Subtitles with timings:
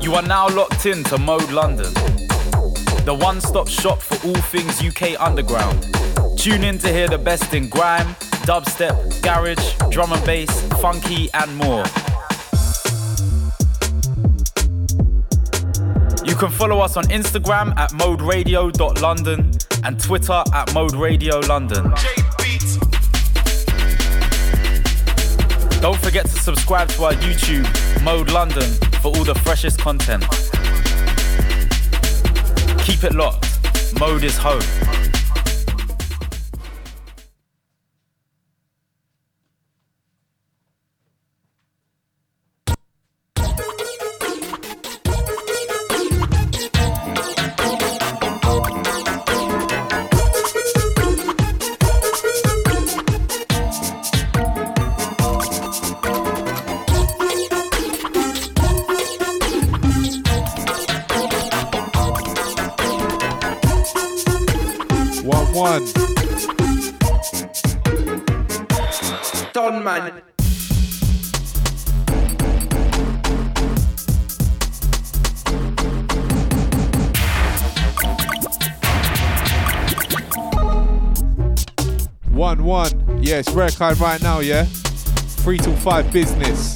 [0.00, 1.92] You are now locked in to Mode London,
[3.04, 5.86] the one stop shop for all things UK underground.
[6.38, 8.14] Tune in to hear the best in grime,
[8.46, 10.50] dubstep, garage, drum and bass,
[10.80, 11.84] funky, and more.
[16.24, 19.52] You can follow us on Instagram at moderadio.london
[19.84, 21.92] and Twitter at Mode Radio London.
[25.82, 27.66] Don't forget to subscribe to our YouTube,
[28.02, 28.70] Mode London,
[29.00, 30.22] for all the freshest content.
[32.84, 33.46] Keep it locked.
[33.98, 34.89] Mode is home.
[83.80, 84.64] Right now, yeah?
[85.40, 86.74] Three till five business.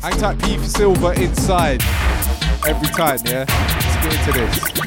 [0.00, 1.82] Hang tight P for silver inside.
[2.64, 3.44] Every time, yeah?
[3.48, 4.83] Let's get into this.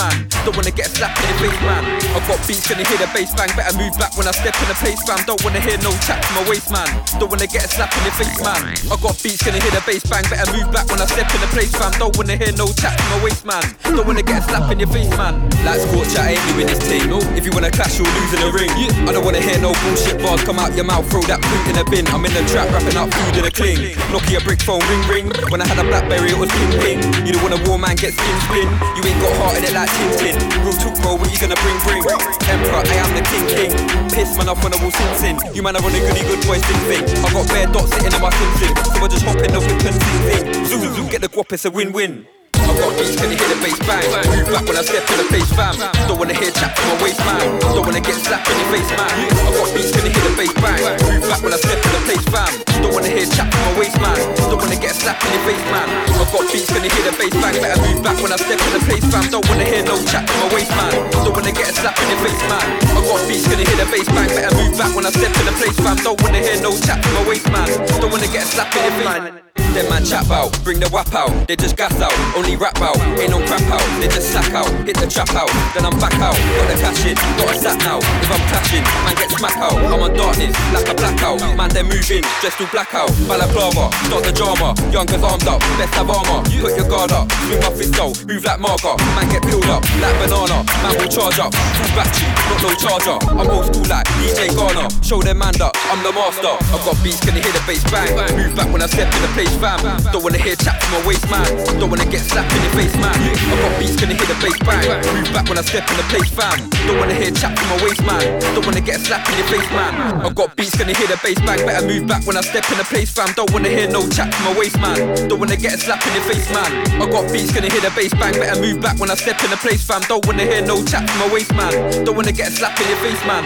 [0.00, 0.16] Man.
[0.48, 1.84] Don't wanna get slapped in the face, man.
[2.16, 3.52] I got beats, gonna hear the bass bang.
[3.52, 5.20] Better move back when I step in the place, fam.
[5.28, 6.88] Don't wanna hear no chat from my waist, man.
[7.20, 8.72] Don't wanna get slapped in the face, man.
[8.88, 10.24] I got beats, gonna hear the bass bang.
[10.32, 11.92] Better move back when I step in the place, fam.
[12.00, 13.64] Don't wanna hear no chat from my waist, man.
[13.84, 15.36] Don't wanna get slapped in your face, man.
[15.68, 17.04] Like scorch, I ain't doing this thing.
[17.36, 18.72] If you wanna clash, you'll lose in the ring.
[19.04, 21.04] I don't wanna hear no bullshit bars come out your mouth.
[21.12, 22.08] Throw that boot in the bin.
[22.08, 23.92] I'm in the trap, wrapping up food in a cling.
[24.08, 25.26] Nokia brick phone, ring ring.
[25.52, 27.00] When I had a Blackberry, it was ping ping.
[27.26, 28.68] You don't wanna war man get skin spin.
[28.96, 30.36] You ain't got heart in it like Tin Tin.
[30.62, 32.02] Real talk, bro, what you gonna bring, bring?
[32.50, 33.72] Emperor, I am the king, king.
[34.10, 35.54] Piss man off when I will sin, sin.
[35.54, 37.04] You man are on a goody good boy, sing, thing.
[37.24, 38.72] I got bare dots sitting in my sin, sin.
[38.84, 40.64] So I just hop in the whip and sing, sing.
[40.66, 42.26] Zoo, zoo, get the guap, it's a win-win.
[42.70, 44.06] I got beats, can you hear the bass bang?
[44.30, 45.74] Move back when I step in the face, fam.
[46.06, 47.58] Don't wanna hear chat from my waist, man.
[47.74, 49.10] Don't wanna get slapped in your face, man.
[49.10, 50.78] I got beats, can you hear the bass bang?
[51.02, 52.52] Move back when I step in the place, fam.
[52.78, 54.22] Don't wanna hear chat from my waist, man.
[54.46, 55.88] Don't wanna get slapped in your face, man.
[56.14, 57.56] I got beats, can you hear the bass bang?
[57.58, 59.24] Better move back when I step in the place, fam.
[59.34, 60.94] Don't wanna hear no chat from my waist, man.
[61.26, 62.66] Don't wanna get slapped in your face, man.
[62.86, 64.30] I got beats, can you hear the bass bang?
[64.30, 65.98] Better move back when I step in the place, fam.
[66.06, 67.66] Don't wanna hear no chat from my waist, man.
[67.98, 69.49] Don't wanna get slapped in your face, man.
[69.70, 71.30] Them man chat out, bring the wap out.
[71.46, 72.98] They just gas out, only rap out.
[73.22, 74.66] Ain't no crap out, they just sack out.
[74.82, 75.46] Hit the trap out,
[75.78, 76.34] then I'm back out.
[76.34, 78.02] Got the cash in, got a sack now.
[78.02, 79.78] If I'm clashing, man get smack out.
[79.78, 81.38] I'm on darkness, like a blackout.
[81.54, 83.14] Man, they're moving, dressed do blackout.
[83.30, 84.74] Balaclava, start the drama.
[84.90, 86.42] Youngers armed up, best have armor.
[86.58, 88.98] Put your guard up, swing my fist out, move like marker.
[89.14, 90.66] Man get peeled up, like banana.
[90.82, 93.18] Man will charge up, full battery, not no charger.
[93.38, 94.90] I'm old school like DJ Garner.
[95.06, 96.58] Show them man up, I'm the master.
[96.74, 98.10] I've got beats, can you hear the bass bang?
[98.34, 99.80] Move back when I step in the place fam.
[100.12, 101.44] Don't wanna hear chat from my waist, man.
[101.78, 103.12] Don't wanna get slapped in your face, man.
[103.12, 104.88] I got beats, gonna hear the bass bang.
[105.14, 106.56] Move back when I step in the place, fam.
[106.88, 108.40] Don't wanna hear chat from my waist, man.
[108.54, 109.92] Don't wanna get slapped in your face, man.
[110.24, 111.60] I got beats, gonna hear the bass bang.
[111.66, 113.32] Better move back when I step in the place, fam.
[113.36, 115.28] Don't wanna hear no chat from my waist, man.
[115.28, 116.70] Don't wanna get slapped in your face, man.
[117.02, 118.32] I got beats, gonna hear the bass bang.
[118.32, 120.00] Better move back when I step in the place, fam.
[120.08, 122.04] Don't wanna hear no chat from my waist, man.
[122.04, 123.44] Don't wanna get slapped in your face, man.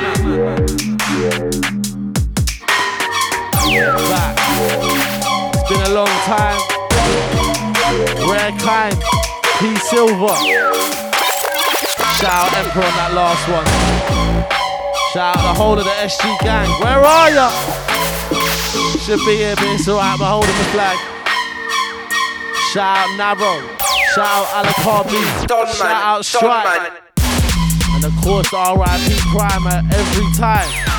[3.75, 4.44] Back.
[5.95, 6.59] It's been a long time.
[8.29, 8.99] Rare kind.
[9.61, 10.35] P Silver.
[12.19, 13.67] Shout out Emperor on that last one.
[15.13, 16.69] Shout out the whole of the SG gang.
[16.83, 17.49] Where are ya?
[19.07, 20.19] Should be here, but it's alright.
[20.19, 20.99] I'm holding the flag.
[22.73, 23.63] Shout out Naro.
[24.15, 25.07] Shout out Alacar
[25.47, 26.93] Shout out Strike.
[27.95, 30.94] And of course, RIP Primer every time.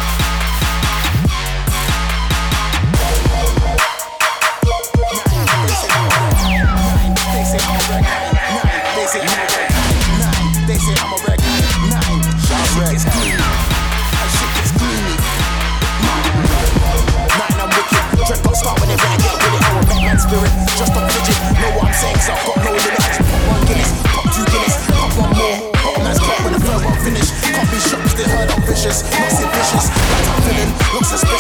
[21.96, 23.00] Cause I've got no limit.
[23.24, 25.72] Pop one Guinness, pop two Guinness, pop one more.
[25.80, 27.32] Pop a man's clock when the third one finish.
[27.40, 29.04] Can't be shocked they heard I'm vicious.
[29.04, 29.85] Not vicious.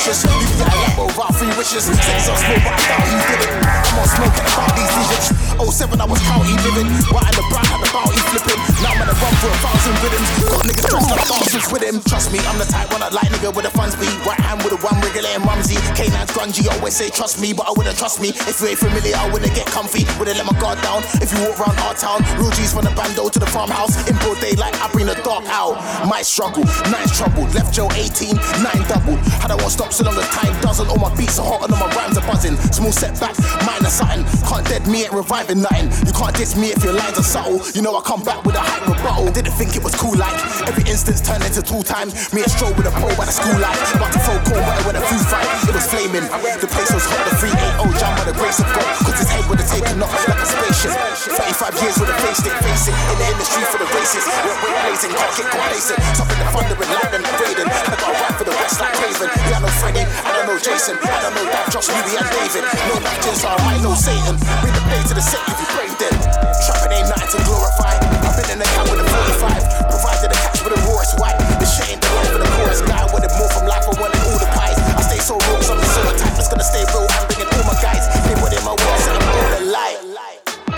[0.06, 0.38] Like suspicious.
[0.38, 1.86] Leave the eye over three wishes.
[1.86, 3.66] Sex on but I doubt you did it.
[3.66, 6.88] I'm on smoke, about these leisure 07, I was county living.
[7.10, 8.60] White and the brown had the bounty flipping.
[8.84, 10.30] Now I'm gonna run for a thousand rhythms.
[10.46, 11.96] Got niggas dressed up dancers with him.
[12.06, 14.06] Trust me, I'm the type one that like nigga with the funds be.
[14.28, 15.80] Right hand with a one regulating Mumsy.
[15.98, 18.30] K9's grungy, always say trust me, but I wouldn't trust me.
[18.46, 20.06] If you ain't familiar, I wouldn't get comfy.
[20.20, 21.02] Wouldn't let my guard down.
[21.24, 23.96] If you walk around our town, real G's from the bando to the farmhouse.
[24.06, 25.80] In broad daylight, I bring the dark out.
[26.06, 27.48] My struggle, nine's trouble.
[27.56, 29.18] Left Joe 18, nine double.
[29.42, 30.92] Had I won't stop so long as time doesn't.
[30.92, 32.60] All my beats are hot and all my rhymes are buzzing.
[32.76, 33.32] Small setback,
[33.64, 34.28] minor something.
[34.44, 35.88] Can't dead me, ain't reviving nothing.
[36.04, 37.64] You can't diss me if your lines are subtle.
[37.72, 39.32] You know I come back with a hype rebuttal.
[39.32, 40.36] Didn't think it was cool like
[40.68, 42.12] every instance turned into two times.
[42.36, 43.80] Me and stroll with a pole by the school light.
[43.96, 45.48] About to throw cold water when a food fight.
[45.64, 46.28] It was flaming.
[46.28, 47.24] The place was hot.
[47.32, 48.92] The 380 jam by the grace of God.
[49.00, 50.92] Cause his head would have taken off like a spaceship.
[51.40, 52.96] 35 years with a face stick, face it.
[53.16, 54.28] In the industry for the races.
[54.44, 56.00] We're, we're blazing, can't get complacent.
[56.20, 57.70] Something the thunder and lightning, raiding.
[57.72, 59.30] I got a rap for the west like Raven.
[59.48, 60.96] Yeah, I Freddy, I don't know Jason.
[61.04, 62.64] I don't know that Josh, Ruby and David.
[62.88, 64.40] No matches are, I know Satan.
[64.64, 66.16] Bring the play to the set if you brave them.
[66.64, 67.92] Trapping ain't nothing to glorify.
[68.24, 69.92] I've been in the camp with a 45.
[69.92, 71.36] Provided a catch with a Royce white.
[71.60, 73.04] The shit ain't the life of the chorus guy.
[73.12, 74.80] Wanted more from life, I wanted all the pies.
[74.96, 77.08] I stay so real, so I'm so type that's gonna stay real.
[77.12, 78.08] I'm bringing all my guys.
[78.24, 80.00] They in my words and I'm all a lie.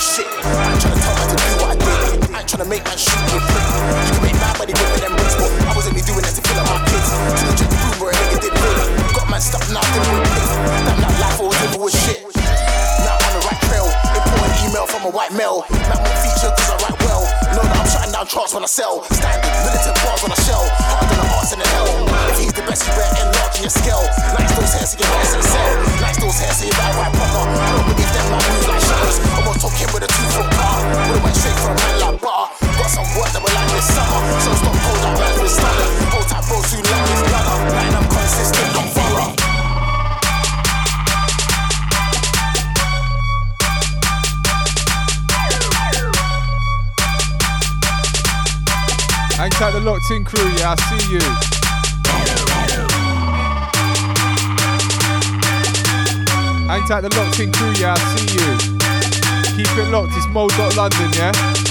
[0.02, 2.34] Shit, I ain't tryna tell man to do what I did.
[2.34, 2.98] I ain't tryna make me a.
[2.98, 5.17] You can make my money with them
[15.07, 15.63] from a white male.
[15.71, 17.24] Man won't feature cause I write well.
[17.56, 19.04] Know that I'm shutting down charts when I sell.
[19.15, 20.65] Standing, militant bars on a shell.
[20.92, 21.88] Harder than the arts in the hell.
[22.31, 24.04] If he's the best, you better enlarge in your scale.
[24.36, 25.71] Nice those hairs, so you better sell.
[26.04, 27.44] Nice those hairs, so you better write proper.
[27.48, 29.18] I don't believe them man move like shutters.
[29.31, 30.75] I'm gonna talk him with a two foot car.
[31.07, 32.48] Would've went straight for a man like butter.
[32.77, 34.19] Got some work that will land this summer.
[34.44, 35.88] So stop cold like man with stunner.
[36.13, 37.57] Hold tight, bro, soon land this gunner.
[37.71, 38.87] Line I'm consistent, I'm
[49.38, 51.19] Hang tight the locked in crew, yeah, I see you.
[56.68, 58.57] Hang tight the locked in crew, yeah, I see you.
[59.56, 61.67] Keep it locked, it's Mo.London, yeah?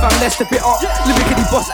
[0.00, 0.80] Fam, let's step it up.
[1.04, 1.68] Lyrically boss.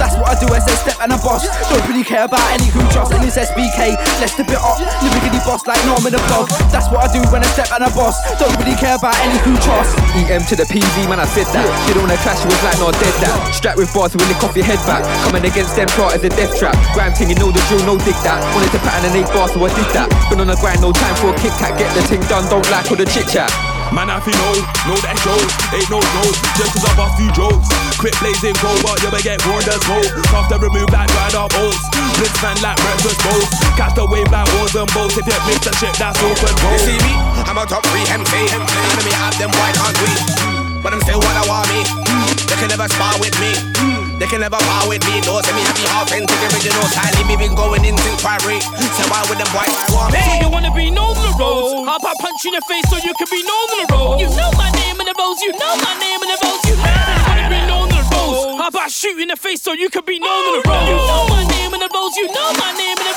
[0.00, 1.44] That's what I do as a step and a boss.
[1.68, 4.00] Don't really care about any who just and it's SBK.
[4.16, 4.80] Let's step it up.
[5.04, 6.48] Lyrically boss like Norman the blog.
[6.72, 8.16] That's what I do when I step and a boss.
[8.40, 9.92] Don't really care about any who trust.
[10.16, 11.68] EM to the PV, man, I said that.
[11.84, 13.36] You don't wanna clash, was like, no, dead that.
[13.52, 15.04] Strapped with bars, will lick off your head back.
[15.28, 16.74] Coming against them, part as a death trap.
[16.96, 18.40] Grime thing, you know the drill, no dig that.
[18.56, 20.08] Wanted to pattern an eight bar, so I did that.
[20.32, 21.76] Been on the grind, no time for a kick tack.
[21.76, 23.52] Get the thing done, don't like all the chit chat.
[23.90, 24.54] Man, I feel know,
[24.86, 26.36] know that shows, ain't no joke.
[26.54, 27.66] Just cause I bust few jokes.
[27.98, 29.82] Quit blazing cold, but you be get warned as.
[30.30, 31.90] Tough to remove like dried up oats.
[32.14, 33.50] Blitz man like breakfast bowls.
[33.74, 35.18] Catch the wave like oars and boats.
[35.18, 36.78] If you miss the shit, that's open road.
[36.78, 37.14] You see me?
[37.50, 38.30] I'm a top three MC.
[38.46, 40.12] Enemy have them, why can't we?
[40.78, 41.82] But I'm still what I want me.
[42.46, 43.99] They can never spar with me.
[44.20, 45.24] They can never bar with me.
[45.24, 47.24] No, send me happy authentic original style.
[47.24, 48.60] Me been going in since primary.
[48.60, 50.20] So why would them boys want me?
[50.20, 51.88] So you wanna be known on the roads?
[51.88, 54.20] How about punch you in the face so you can be known on the road?
[54.20, 56.76] You know my name in the roads, you know my name in the roads, you
[56.76, 56.84] know.
[56.84, 58.60] You wanna be known on the roads?
[58.60, 60.84] How about shoot in the face so you can be known on the road?
[60.84, 63.09] You know my name in the roads, you know my name in the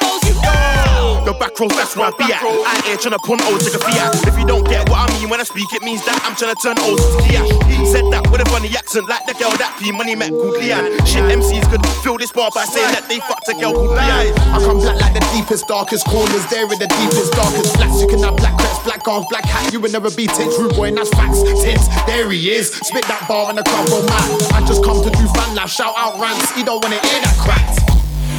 [1.43, 2.39] back rows, that's where I be at.
[2.39, 4.15] I ain't tryna punt O's to the fiat.
[4.23, 6.55] If you don't get what I mean when I speak, it means that I'm tryna
[6.63, 7.51] turn old to cash.
[7.91, 10.55] Said that with a funny accent, like the girl that P Money met called.
[11.03, 14.31] Shit, MCs could fill this bar by saying that they fucked a girl called Leanne.
[14.55, 16.47] I come black like the deepest, darkest corners.
[16.47, 17.99] There in the deepest, darkest flats.
[17.99, 19.73] You can have black crepes, black arms, black hat.
[19.75, 21.43] You will never be tits, rude boy, and that's facts.
[21.59, 22.71] Tits, there he is.
[22.87, 24.55] Spit that bar in the crumble oh mat.
[24.55, 26.55] I just come to do fan laugh, shout out rants.
[26.55, 27.82] You don't wanna hear that crap.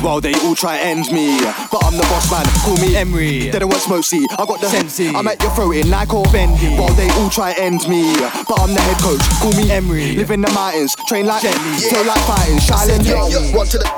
[0.05, 1.41] Well, they all try end me,
[1.73, 2.45] but I'm the boss man.
[2.61, 3.49] Call me Emery.
[3.49, 4.27] They don't want smoke, see.
[4.37, 5.09] I got the Sensi.
[5.09, 6.77] I'm at your throat in like or Bendy.
[6.77, 8.13] Well, they all try end me,
[8.45, 9.25] but I'm the head coach.
[9.41, 10.13] Call me Emery.
[10.13, 11.81] Live in the mountains, train like Jenny.
[11.89, 13.89] Feel like fighting, silent Yo, yo, one to the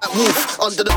[0.00, 0.92] that wolf under the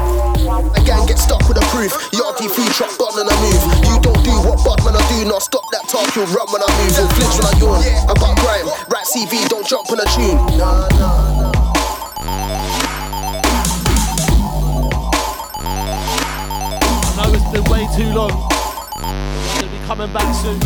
[0.79, 1.91] again get stuck with a proof.
[2.11, 3.63] Yardie free truck gone and I move.
[3.83, 6.07] You don't do what Budman I do, not stop that talk.
[6.15, 6.91] You'll run when I move.
[6.95, 8.11] You'll flinch when I yawn.
[8.11, 10.35] About grime, right CV, don't jump on a tune.
[10.59, 11.32] Nah, nah,
[17.53, 18.29] it's been way too long.
[18.29, 20.59] Gonna be coming back soon.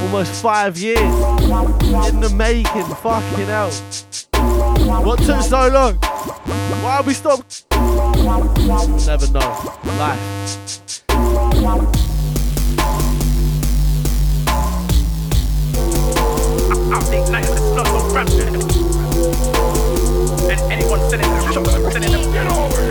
[0.00, 3.70] Almost five years in the making, fucking hell.
[5.02, 5.94] What took so long?
[5.94, 7.64] Why have we stopped?
[9.06, 9.80] Never know.
[9.98, 10.30] Life.
[17.30, 18.73] night with a slug on rapture.
[20.50, 22.82] And anyone them shots, sending them get over.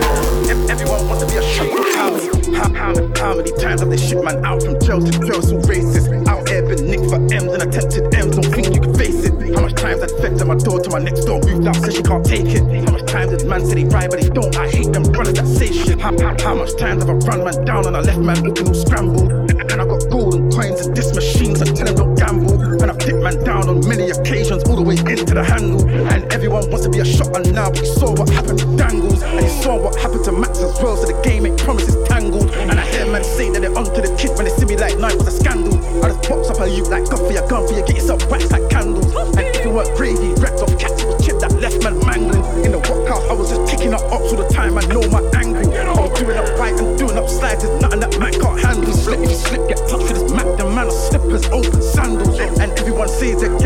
[0.70, 1.93] Everyone wants to be a shot.
[2.04, 5.10] How many, how, how, how many times have they shipped man out from jail to
[5.24, 6.28] jail so racist?
[6.28, 9.32] Out here been nicked for M's and attempted M's, don't think you can face it.
[9.54, 11.94] How much times I fed to my door to my next door moved out, said
[11.94, 12.60] she can't take it.
[12.84, 14.54] How much times did man say they ride but they don't?
[14.54, 15.98] I hate them brothers that say shit.
[15.98, 18.68] How, how, how much times have I run man down and I left man looking
[18.68, 19.32] all scrambled?
[19.72, 22.82] And I got golden coins and this machines and tell them don't gamble.
[22.82, 25.88] And I've dipped man down on many occasions, all the way into the handle.
[25.88, 28.76] And everyone wants to be a shot and now, but you saw what happened to
[28.76, 29.22] Dangles.
[29.22, 32.50] And you saw what happened to Max as well, so the game ain't promises tangled.
[32.70, 34.98] And I hear man say that they're onto the kid when they see me like
[34.98, 35.74] night was a scandal.
[36.02, 38.24] I just pops up a you like gun for your gun for you, get yourself
[38.30, 39.06] waxed like candles.
[39.36, 42.44] And if you weren't gravy, wrecked off cats with chip that left man mangled.
[42.64, 45.22] In the workhouse, I was just kicking up ops all the time, I know my
[45.38, 45.66] angle.
[45.74, 48.92] I was doing up right and doing up slides, there's nothing that man can't handle.
[48.92, 52.38] Slip, if you slip, get touched with this Mac, the man of slippers, open sandals.
[52.38, 53.56] And everyone says they're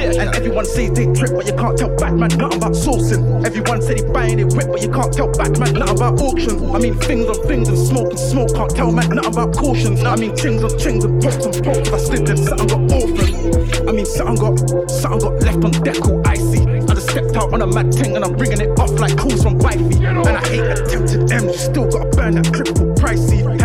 [0.00, 0.20] portion.
[0.20, 3.44] And everyone says they trip, but you can't tell Batman nothing about sourcing.
[3.44, 6.70] Everyone said he buying it whip, but you can't tell Batman nothing about auction.
[6.74, 10.02] I mean, things on things and smoke and smoke, can't tell man nothing about cautions.
[10.02, 13.88] I mean, chings on chings and pokes and pokes, I slip then something got orphaned.
[13.88, 16.62] I mean, something got, something got left on deck all icy.
[16.68, 19.42] I just stepped out on a mad ting and I'm bringing it off like calls
[19.42, 20.04] from wifey.
[20.04, 23.59] And I hate attempted you still gotta burn that triple pricey.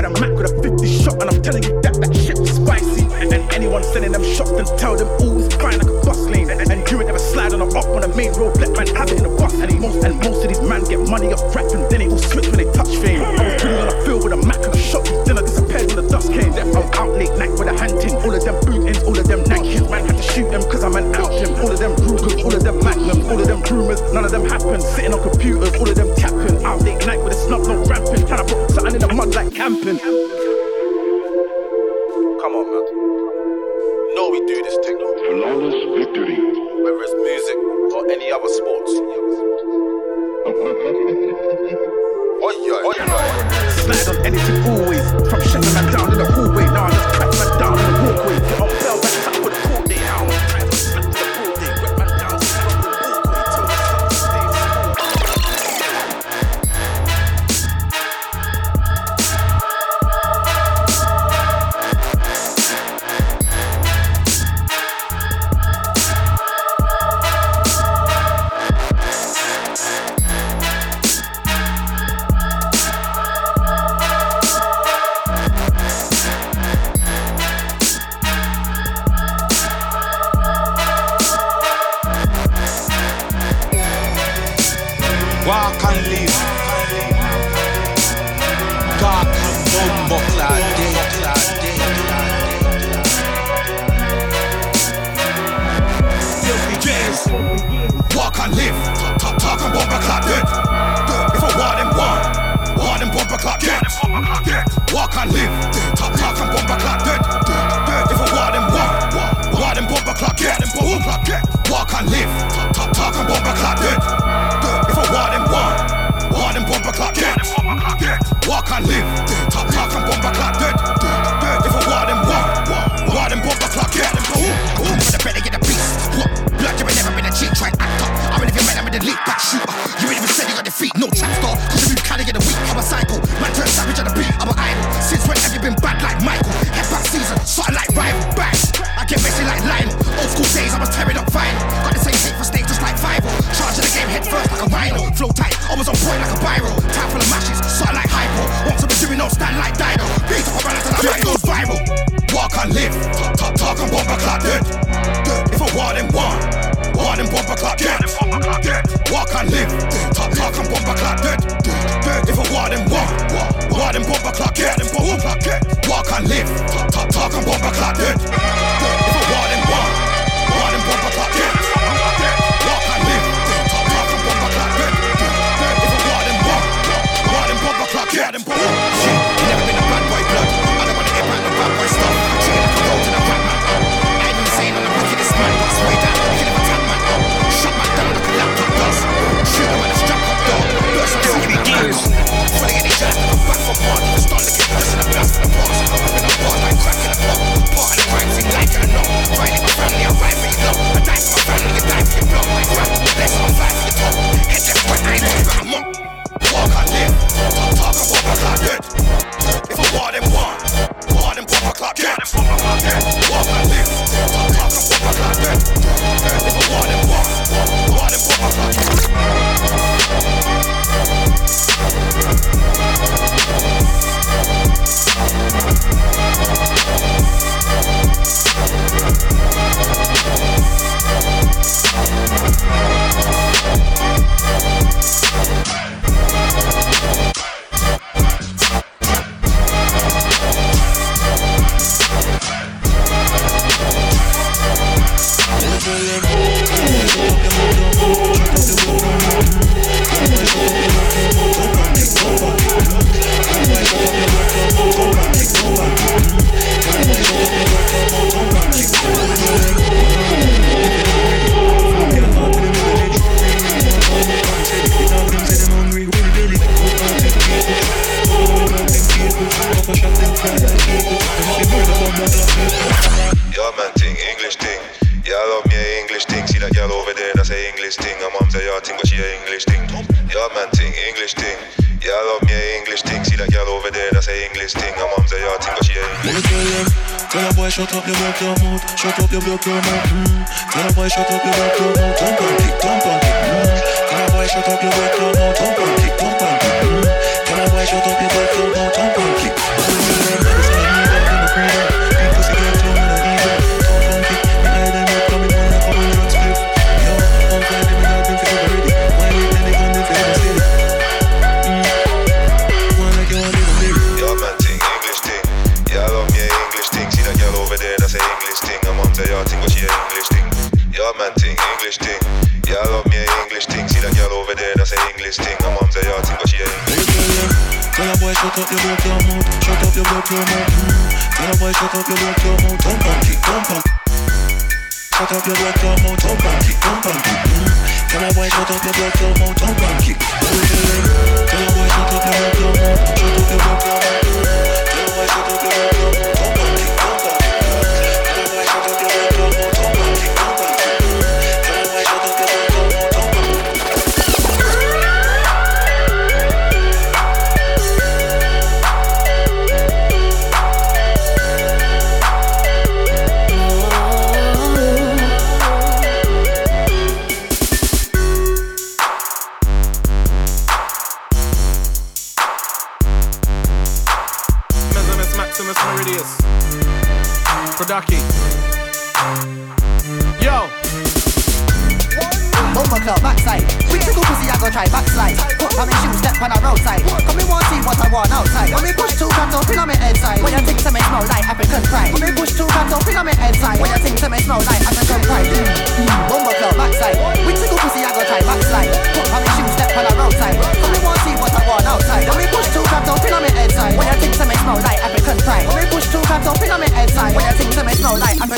[3.75, 6.47] Anyone sending them shots, and tell them all it's fine like a bus lane.
[6.49, 9.11] And, you ain't never slide on a up on the main road, let man have
[9.11, 9.51] it in the bus.
[9.59, 12.17] And most, and most of these man get money off rap and then they all
[12.17, 13.19] switch when they touch fame.
[13.19, 15.91] I was chilling on the field with a Mac and a shot, then I disappeared
[15.91, 16.55] when the dust came.
[16.55, 19.27] I was out late night with a hunting, all of them boot ends, all of
[19.27, 19.91] them nankins.
[19.91, 21.35] Man had to shoot them cause I'm an out.
[21.59, 24.47] All of them Rugers, all of them Magnums, all of them rumors, none of them
[24.47, 24.79] happen.
[24.79, 26.63] Sitting on computers, all of them tapping.
[26.63, 28.23] Out late night with a snub, no ramping.
[28.23, 29.99] Trying to put something in the mud like camping.
[34.47, 34.97] Do this thing.
[34.97, 36.35] Flawless victory.
[36.83, 37.57] Whether it's music
[37.95, 38.91] or any other sports.
[43.85, 45.05] Slide on anything always.
[45.29, 45.44] From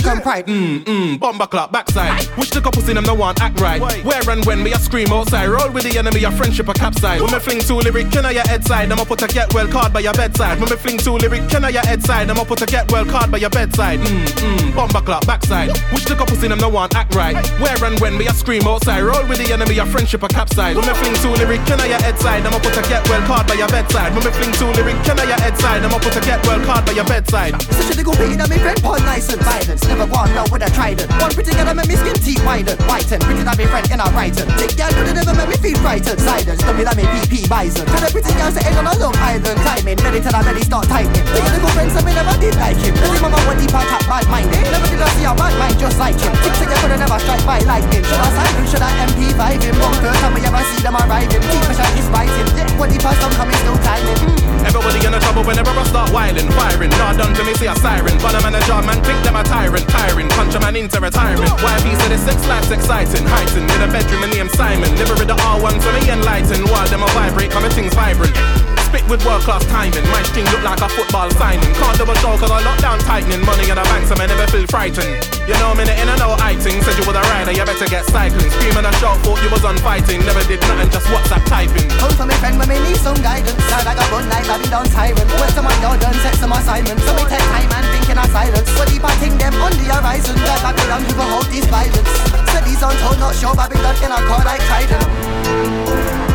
[0.08, 0.48] smell pride.
[0.48, 2.28] Mmm, mmm, bomber clock backside.
[2.38, 3.82] Wish the couple in them no one act right.
[4.04, 5.48] Where and when me a scream outside.
[5.48, 7.22] Roll with the enemy, a friendship a capside.
[7.22, 8.92] When me fling two lyric, can I your head side?
[8.92, 10.60] I'ma put a get well card by your bedside.
[10.60, 12.30] When me fling two lyric, can I your head side?
[12.30, 14.00] I'ma put a get well card by your bedside.
[14.00, 15.70] Mmm, mmm, bomber clock backside.
[15.92, 17.36] Wish the couple in them no one act right.
[17.60, 19.02] Where and when me a scream outside.
[19.02, 20.76] Roll with the enemy, a friendship a capside.
[20.76, 22.46] When me fling two lyric, can I your head side?
[22.46, 24.14] I'ma put a get well card by your bedside.
[24.16, 25.84] When me fling two lyric, can I your head side?
[25.84, 27.60] I'ma put a get well card by your bedside.
[27.62, 30.46] So should they go beating on me friend Paul nice and violence Never want no
[30.54, 33.66] with a trident One pretty girl make me skin teeth widen Whiten, pretty than me
[33.66, 36.86] friend in a writing Take girl could never make me feel frightened Silence, don't be
[36.86, 37.82] like me PP bison.
[37.90, 40.86] Tell the pretty girl sitting on a long island Climbing, ready till I really start
[40.86, 41.26] tightening.
[41.34, 42.94] Take the good friends and me never did like him.
[42.94, 45.82] Him mama when deep and tap bad minded Never did I see a bad mind
[45.82, 46.34] just like him.
[46.46, 48.06] Thinks that you could never strike by lightning.
[48.06, 50.94] Should I sign him, should I MP5 him One first time we ever see them
[50.94, 51.42] arriving.
[51.42, 52.46] Deep pressure is biting.
[52.54, 54.22] Yeah, when the first time coming still climbing.
[54.30, 54.48] Mm.
[54.68, 56.92] Everybody in the trouble whenever I start whiling, firing.
[57.00, 58.20] Not done to me, see a siren.
[58.20, 60.30] But a manager, man, think them a tyrant, tiring.
[60.30, 61.50] Punch a man into retirement.
[61.50, 63.70] YB said the sex life's exciting, heightened.
[63.72, 64.94] In a bedroom, and name Simon.
[64.96, 66.70] Never read the R1 to me enlightened.
[66.70, 68.77] While them a vibrate, coming things vibrant.
[68.88, 70.08] Spit with world class timing.
[70.16, 71.68] My string look like a football signing.
[71.76, 73.44] Can't double show cause I lock down tightening.
[73.44, 75.20] Money in the bank, so I never feel frightened.
[75.44, 76.80] You know, me in and out iting.
[76.88, 78.48] Said you was a rider, you better get cycling.
[78.48, 80.24] Screaming a shot, thought you was on fighting.
[80.24, 81.92] Never did nothing, just WhatsApp typing.
[82.00, 84.70] Come for me friend when me need some guidance I got one night, I be
[84.70, 87.86] down siren Went to my door, done set some assignments So me take time and
[87.92, 91.14] think in a silence What deep I think them on the horizon That Babylon who
[91.18, 92.10] gon' hold this violence
[92.52, 96.27] Said these untold, not sure Babylon in a car like Trident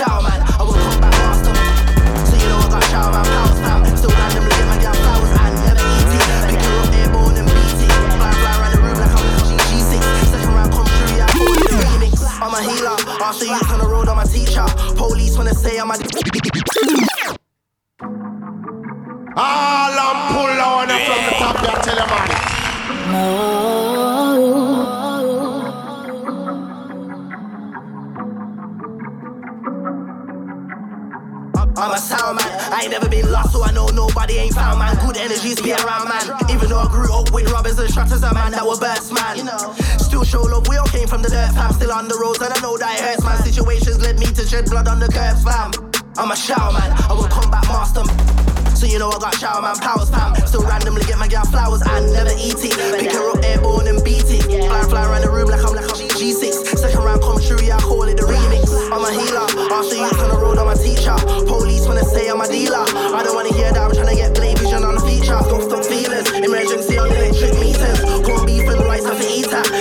[0.00, 0.40] shower man.
[0.40, 1.52] I will come back master.
[2.24, 3.80] So you know I got shower man, powers fam.
[4.00, 6.24] Still randomly get my gal flowers and never eat it.
[6.48, 7.92] Pick her up airborne and beat it.
[8.16, 10.00] Fly fly around the room like I'm GG6.
[10.32, 12.16] Second round come through, yeah, I'm the remix.
[12.40, 12.96] I'm a healer.
[13.20, 14.64] After you on the road, I'm a teacher.
[14.96, 15.96] Police wanna say I'm a.
[19.36, 23.49] All I'm pull on from the top, yeah, tell your man.
[32.70, 34.94] I ain't never been lost, so I know nobody ain't found man.
[35.04, 36.22] Good energies be around man.
[36.50, 39.36] Even though I grew up with robbers and shutters, a man that were burst man.
[39.36, 39.74] You know.
[39.98, 41.72] Still show love, we all came from the dirt, fam.
[41.72, 43.42] Still on the roads, and I know that it hurts, man.
[43.42, 45.74] Situations led me to shed blood on the curb, fam.
[46.16, 48.06] I'm a shower man, I will combat master.
[48.78, 50.34] So you know I got shower man powers, fam.
[50.46, 52.72] Still randomly get my girl flowers and never eat it.
[53.02, 54.46] Pick her up airborne and beat it.
[54.46, 56.78] Fly, fly around the room like I'm like I'm G6.
[56.78, 58.69] Second round commentary, I call it the remix.
[58.92, 59.46] I'm a healer.
[59.70, 61.14] After you on the road, I'm a teacher.
[61.46, 62.82] Police wanna say I'm a dealer.
[63.14, 63.78] I don't wanna hear that.
[63.78, 65.38] I'm trying to get play vision on the feature.
[65.46, 66.26] Don't stop feelings.
[66.34, 68.00] Emergency on electric meters.
[68.26, 69.79] Corn beef and rice have to eat that.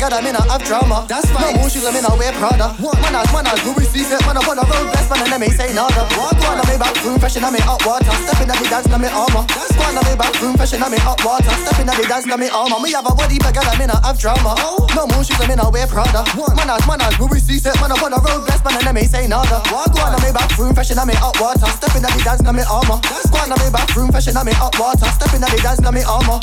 [0.00, 1.04] A body bigger than me have drama.
[1.08, 1.52] That's fine.
[1.52, 2.72] No more shoes, me not wear Prada.
[2.80, 4.00] Man, as man, as Louis C.
[4.24, 6.08] Man, on the road, best man, and them ain't say nada.
[6.16, 8.12] Walk on me back room, fresh in me hot water.
[8.24, 9.44] Step in the dance, na me armor.
[9.52, 11.52] That's one of me back room, fresh in me hot water.
[11.52, 12.80] Step in the dance, na me armor.
[12.80, 14.56] Me have a body bigger than me not have drama.
[14.96, 16.24] No more shoes, me not wear Prada.
[16.56, 17.60] Man, as man, as Louis C.
[17.80, 19.60] Man, on the road, best man, and them ain't say nada.
[19.68, 21.68] Walk on me back room, fresh in me hot water.
[21.76, 22.98] Step in the dance, na me armor.
[23.04, 25.08] That's one of me back room, fresh in me hot water.
[25.12, 26.40] Step in the dance, na me armor.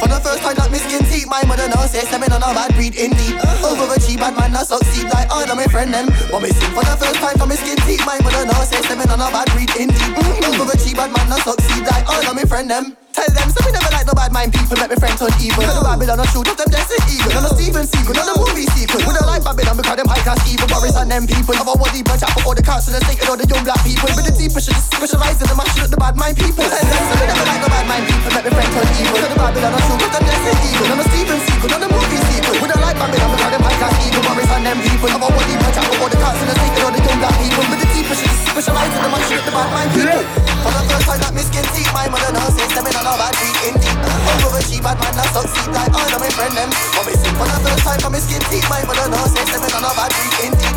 [0.00, 2.50] For the first time that me skin teeth, my mother now says I'm on a
[2.56, 3.36] bad breed indeed.
[3.60, 6.08] Overachieve, bad man, I succeed like all of my friend them.
[6.32, 8.88] But me sing for the first time for me skin teeth, my mother now says
[8.88, 10.16] I'm on a bad breed indeed.
[10.48, 12.99] Overachieve, bad man, I succeed like all of my friend them.
[13.20, 15.60] Tell them, so we never like no bad mind people, make me friends turn evil.
[15.60, 17.36] Tell the Babylon, I shoot up them desert eagle.
[17.36, 19.04] None of Steven Seagal, none of movie sequel.
[19.04, 20.64] We don't like Babylon because them high class evil.
[20.72, 23.28] Boris and them people a body bunch out for all the council and state and
[23.28, 24.08] all the young black people.
[24.08, 26.64] But the deeper should specialize in the mashing up the bad mind people.
[26.64, 29.16] Tell them, so we never like no bad mind people, make me friends turn evil.
[29.20, 30.86] Tell the Babylon, I shoot up them desert eagle.
[30.88, 32.56] None of Steven Seagal, none of movie sequel.
[32.56, 34.22] We don't like Babylon because them high class evil.
[34.24, 36.84] Boris and them people a body bunch out for all the council and state and
[36.88, 37.64] all the young black people.
[37.68, 40.59] But the deeper should specialize in the mashing up the bad mind people.
[40.60, 43.02] For the first time that me skin teeth, my mother now says them in a
[43.02, 43.96] bad breed indeed.
[44.44, 46.70] Overachieve, bad man, I succeed like all of my friend them.
[46.92, 49.48] But me sing for the first time for me skin teeth, my mother now says
[49.48, 50.74] them in a bad breed indeed.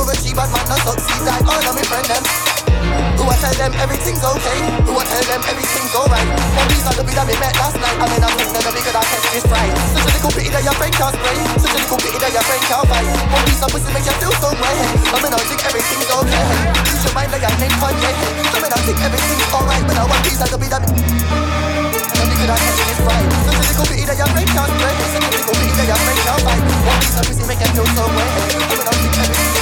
[0.00, 2.55] Overachieve, bad man, I succeed like all of my friend them.
[3.26, 4.58] Who I tell them everything's okay?
[4.86, 6.30] Who I tell them everything's alright?
[6.54, 7.98] One these the beat that we met last night.
[7.98, 9.72] I mean, I'm thinking that because I catch this right.
[9.98, 11.38] Such a little pity that your friend can't spray.
[11.58, 13.10] Such a little pity that your friend can't fight.
[13.34, 14.78] One piece of pussy makes you feel so way.
[15.10, 16.46] I mean, I think everything's okay.
[16.86, 18.10] Use your mind like I named Kanye.
[18.14, 19.82] I mean, I think everything's alright.
[19.90, 23.26] But I want these the beat that because I catch this right.
[23.42, 24.94] Such a little pity that your friend can't spray.
[25.02, 26.62] Such a little pity that your friend can't fight.
[26.62, 28.28] One piece of pussy make you feel so way.
[28.54, 29.55] I mean, I think everything's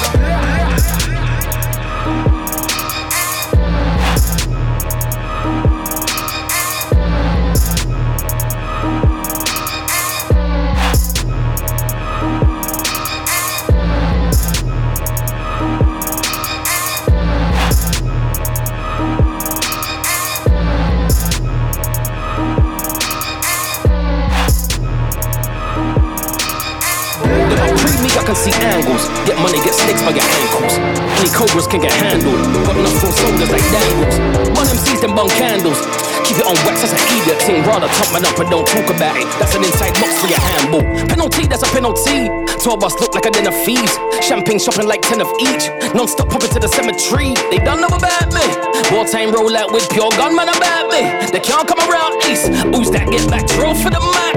[28.34, 29.06] can see angles.
[29.26, 30.74] Get money, get snakes by your ankles.
[31.22, 32.34] Any cobras can get handled.
[32.66, 34.18] Got enough for soldiers like dangles.
[34.58, 35.78] One MCs them bun candles.
[36.26, 37.62] Keep it on wax, that's an idiot thing.
[37.62, 39.28] Rather top man up and don't talk about it.
[39.38, 40.82] That's an inside box for your handball.
[41.06, 42.26] Penalty, that's a penalty.
[42.58, 43.94] Twelve us look like a den of thieves.
[44.24, 45.70] Champagne shopping like ten of each.
[45.94, 47.38] Non-stop popping to the cemetery.
[47.54, 48.46] They don't know about me.
[48.90, 51.06] Wartime roll out with pure gunman about me.
[51.30, 52.50] They can't come around east.
[52.74, 53.06] Who's that?
[53.10, 54.34] Get back, draw for the mat.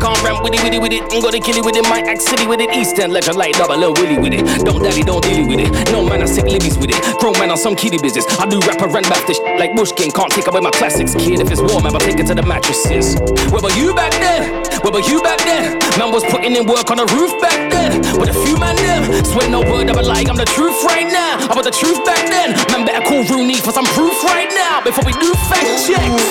[0.00, 1.02] Can't ramp with it, with it, with it.
[1.12, 1.84] I'm gonna kill it with it.
[1.84, 2.72] My act city with it.
[2.72, 4.64] East End legend like double Lil Willie with it.
[4.64, 5.68] Don't daddy, don't deal with it.
[5.92, 7.00] No man, I sick libbies with it.
[7.20, 8.24] Grown man on some kiddie business.
[8.40, 10.10] I do rap and run back this shit like Bush King.
[10.10, 11.40] Can't take away my classics, kid.
[11.40, 13.20] If it's warm, I'ma take it to the mattresses.
[13.52, 14.64] Where were you back then?
[14.80, 15.76] Where were you back then?
[16.00, 18.00] Man was putting in work on the roof back then.
[18.16, 19.24] With a few man them.
[19.24, 21.44] Swear no word of a lie, I'm the truth right now.
[21.44, 22.56] I was the truth back then.
[22.72, 24.80] Man better call Rooney for some proof right now.
[24.80, 26.24] Before we do fact checks.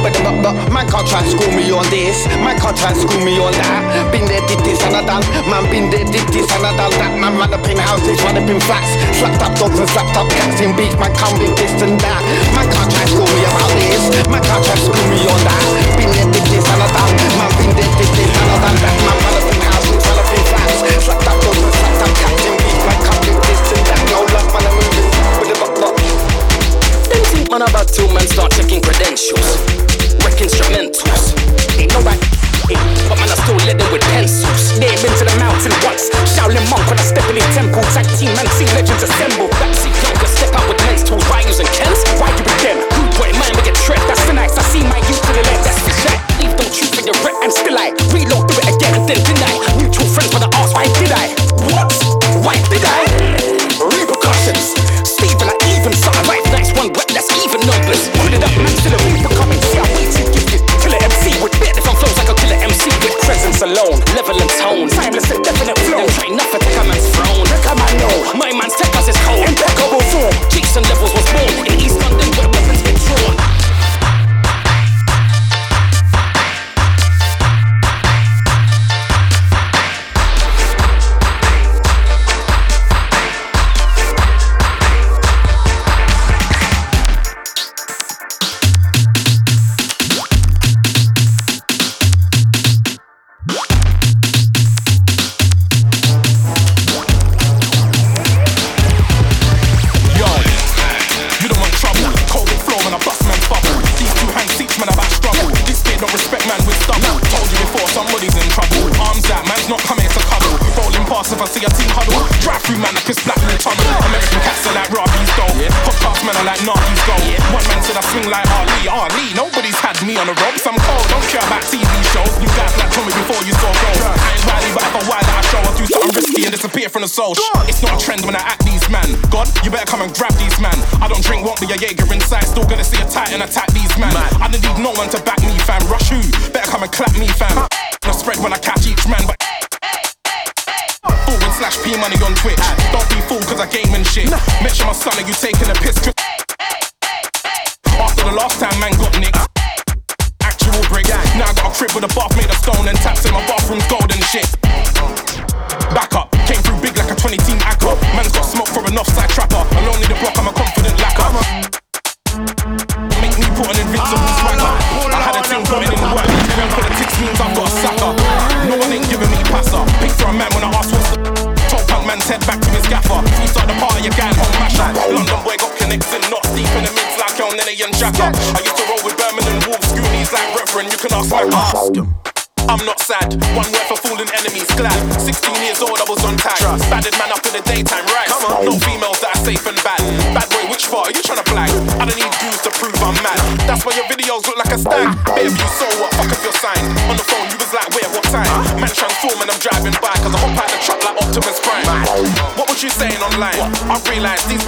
[0.00, 2.24] But, but, but man can't try and school me on this.
[2.44, 4.12] Man can't school me on that.
[4.12, 5.24] Been there, did this and I done.
[5.50, 7.12] Man been there, did this and I done that.
[7.18, 8.94] Man run up in houses, run up in flats.
[9.18, 10.94] Slapped up dogs and slapped up cats in beach.
[10.98, 12.22] Man come with this and that.
[12.54, 14.02] Man can't school me about this.
[14.30, 15.64] Man can't school me on that.
[15.98, 17.12] Been there, did this and I done.
[17.36, 18.96] Man been there, did this and I done that.
[19.02, 20.78] Man run up in houses, run up in flats.
[21.04, 22.82] Slapped up dogs and slapped up cats in beach.
[22.86, 24.00] Man come with this and that.
[24.12, 25.08] No love, man, I'm moving.
[25.42, 25.96] With the buck, buck.
[27.10, 29.48] Them think man about two man start checking credentials.
[30.22, 31.37] Wreck instrumentals.
[31.78, 32.18] Ain't no right.
[33.08, 34.76] But man, I still led them with pencils.
[34.76, 36.10] They been to the mountain once.
[36.26, 37.80] Shaolin monk when I step in his temple.
[37.94, 39.48] Tag team man, see legends assemble.
[39.62, 41.22] Backseat younger, step out with men's tools.
[41.30, 42.02] Why and Kens?
[42.18, 42.82] Why you with them?
[42.82, 44.04] Good boy, man, we get tripped.
[44.10, 44.58] That's the nice.
[44.58, 45.64] I see my youth to the left.
[45.64, 46.18] That's the shit.
[46.42, 49.20] Leave don't shoot for your rep and still I reload, do it again and then
[49.22, 49.54] deny.
[49.80, 50.74] Mutual friends for the arse.
[50.74, 51.30] Why did I?
[51.72, 51.94] What?
[52.42, 53.00] Why did I?
[53.80, 54.76] Repercussions.
[55.06, 57.08] Steven, I even saw life nice one wet.
[57.14, 58.10] That's even numbers.
[58.20, 59.00] Put it up, man, to the
[63.60, 64.88] with alone, level and tone.
[64.88, 65.98] Timeless and definite flow.
[65.98, 67.42] Them try nothing to take a man's throne.
[67.42, 68.14] Look at my know.
[68.38, 69.42] My man's tech is cold.
[69.48, 70.34] Impeccable form.
[70.50, 71.02] Cheeks and left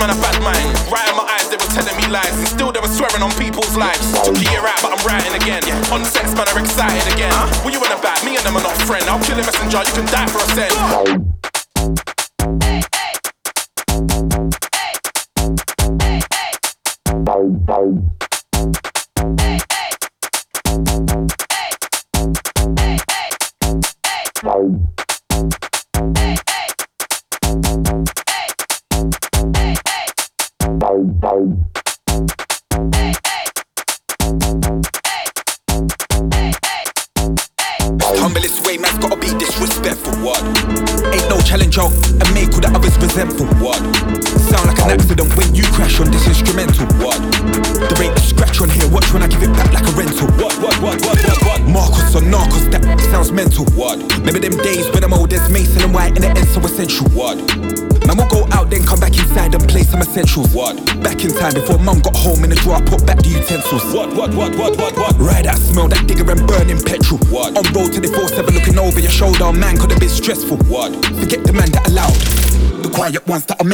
[0.00, 0.64] men are bad mind.
[0.88, 2.32] Right in my eyes, they were telling me lies.
[2.40, 4.00] And still they were swearing on people's lives.
[4.24, 5.60] Took a year out, but I'm writing again.
[5.92, 7.32] On sex, man, are excited again.
[7.60, 8.24] What you on about?
[8.24, 9.04] Me and them are not friends.
[9.06, 11.19] I'll kill a messenger, you can die for a cent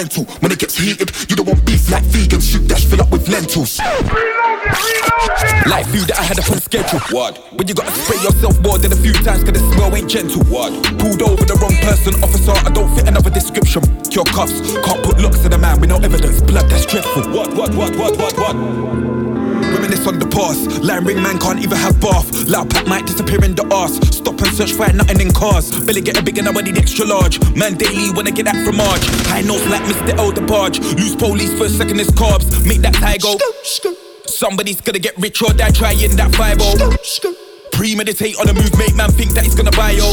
[0.06, 0.24] mental.
[0.40, 2.50] When it gets heated, you don't want beef like vegans.
[2.50, 3.78] Shoot dash fill up with lentils.
[5.66, 7.00] Like food that I had up on schedule.
[7.10, 7.38] What?
[7.54, 10.44] When you gotta spray yourself more than a few times, cause the smell ain't gentle.
[10.44, 10.72] What?
[10.98, 12.52] Pulled over the wrong person, officer.
[12.52, 13.82] I don't fit another description.
[14.10, 16.40] Cure cuffs, can't put locks in a man with no evidence.
[16.42, 17.22] Blood that's dreadful.
[17.32, 17.54] What?
[17.54, 17.74] What?
[17.74, 17.96] What?
[17.96, 18.16] What?
[18.18, 18.38] What?
[18.38, 19.25] What?
[20.46, 22.46] Line ring man can't even have bath.
[22.46, 23.98] Loud pack might disappear in the arse.
[24.14, 25.74] Stop and search, find nothing in cars.
[25.84, 27.40] Belly getting big and I need extra large.
[27.56, 29.02] Man daily when I get that from Marge.
[29.26, 30.16] High notes like Mr.
[30.16, 30.78] Elder Barge.
[30.78, 32.46] Loose police first, second is carbs.
[32.66, 33.34] Make that tie go.
[34.26, 36.58] Somebody's gonna get rich or die trying that 5
[37.72, 40.06] Premeditate on the move, make man think that he's gonna buy yo.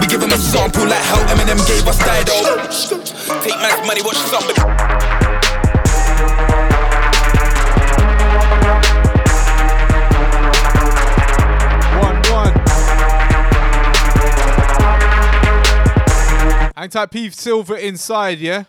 [0.00, 2.34] We give him a sample like how Eminem gave us Dido.
[3.42, 4.73] Take man's money, watch somebody.
[16.84, 18.64] Hang tight, P Silver inside, yeah?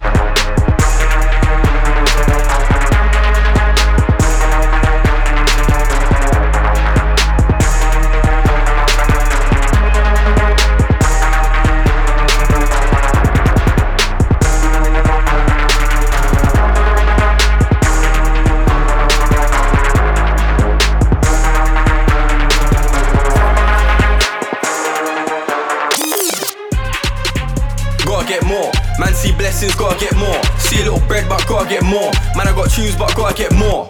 [29.25, 30.41] See blessings, gotta get more.
[30.59, 32.11] See a little bread, but gotta get more.
[32.35, 33.89] Man, I got tunes, but gotta get more.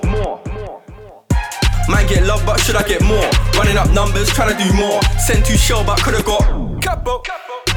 [1.88, 3.30] Man, get love, but should I get more?
[3.54, 5.02] Running up numbers, trying to do more.
[5.20, 6.44] Sent to shell, but could've got.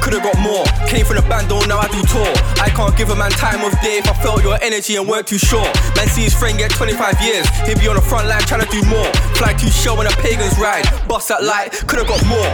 [0.01, 0.65] Could've got more.
[0.87, 2.31] Came from the band, though, now I do tour.
[2.63, 5.27] I can't give a man time of day if I felt your energy and weren't
[5.27, 5.67] too sure.
[5.95, 7.45] Man, see his friend get 25 years.
[7.67, 9.11] He'll be on the front line trying to do more.
[9.35, 10.87] Fly to show when the pagans ride.
[11.07, 12.49] Bust that light, could've got more.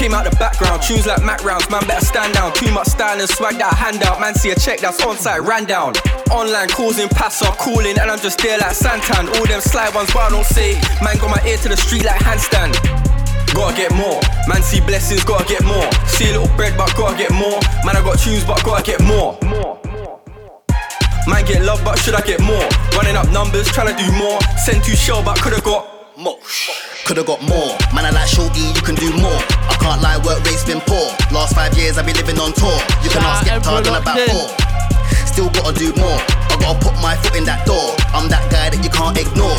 [0.00, 2.54] Came out the background, tunes like Mac rounds, man better stand down.
[2.54, 5.42] Too much style and swag that hand out, man see a check that's on site,
[5.42, 5.92] ran down.
[6.32, 9.28] Online causing passer, calling, and I'm just there like Santan.
[9.36, 10.80] All them sly ones, but I don't say.
[11.04, 12.80] Man got my ear to the street like handstand.
[13.52, 15.92] Gotta get more, man see blessings, gotta get more.
[16.08, 17.60] See a little bread, but gotta get more.
[17.84, 19.36] Man, I got tunes, but gotta get more.
[21.28, 22.64] Man get love, but should I get more?
[22.96, 24.40] Running up numbers, trying to do more.
[24.56, 25.89] Send to show, but could've got
[26.20, 27.72] Could've got more.
[27.96, 29.40] Man, I like shorty, you can do more.
[29.72, 31.08] I can't lie, work rate's been poor.
[31.32, 32.76] Last five years I've been living on tour.
[33.00, 34.52] You can ask Skepta, done about four.
[35.24, 36.20] Still gotta do more.
[36.20, 37.96] I gotta put my foot in that door.
[38.12, 39.56] I'm that guy that you can't ignore.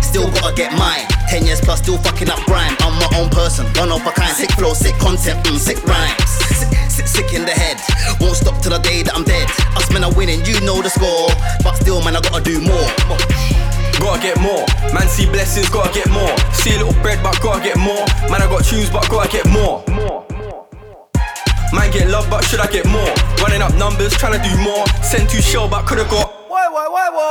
[0.00, 1.04] Still gotta get mine.
[1.28, 2.72] Ten years plus, still fucking up grime.
[2.80, 4.32] I'm my own person, one of a kind.
[4.32, 6.24] Sick flow, sick content, mm, sick rhymes.
[6.56, 7.76] Sick, sick, sick in the head.
[8.16, 9.44] Won't stop till the day that I'm dead.
[9.76, 11.28] Us men are winning, you know the score.
[11.60, 12.88] But still, man, I gotta do more.
[14.02, 14.66] Gotta get more.
[14.92, 16.34] Man, see blessings, gotta get more.
[16.52, 18.04] See a little bread, but gotta get more.
[18.28, 19.84] Man, I got tunes, but gotta get more.
[19.86, 20.26] More.
[21.72, 23.14] Man, get love, but should I get more?
[23.38, 24.86] Running up numbers, trying to do more.
[25.04, 26.31] Send to show, but could've got.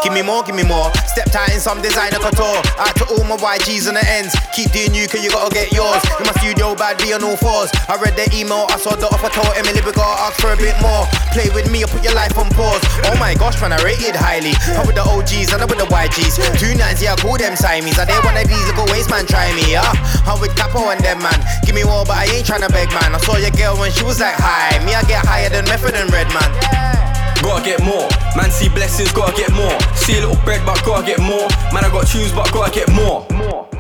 [0.06, 0.94] Give me more, give me more.
[1.10, 2.62] Step tight in some designer couture.
[2.78, 4.38] Out to all my YGs on the ends.
[4.54, 6.02] Keep doing you, cause you gotta get yours.
[6.22, 7.74] In my studio, bad be on all fours.
[7.90, 10.58] I read the email, I saw the offer, told Emily we gotta ask for a
[10.58, 11.10] bit more.
[11.34, 12.82] Play with me or put your life on pause.
[13.10, 14.54] Oh my gosh, man, I rated highly.
[14.78, 16.38] I'm with the OGs and I'm with the YGs.
[16.62, 17.98] Two nines, yeah, I call them Siamese.
[17.98, 19.90] Are they one of these little waste man try me, yeah?
[20.30, 21.40] I'm with Capo and them, man.
[21.66, 23.18] Give me more, but I ain't tryna beg, man.
[23.18, 24.78] I saw your girl when she was like, hi.
[24.86, 27.01] Me, I get higher than Method and Red, man.
[27.42, 28.08] Gotta get more.
[28.36, 29.78] Man, see blessings, gotta get more.
[29.96, 31.48] See a little bread, but gotta get more.
[31.74, 33.26] Man, I got tunes, but gotta get more.
[33.34, 33.71] more.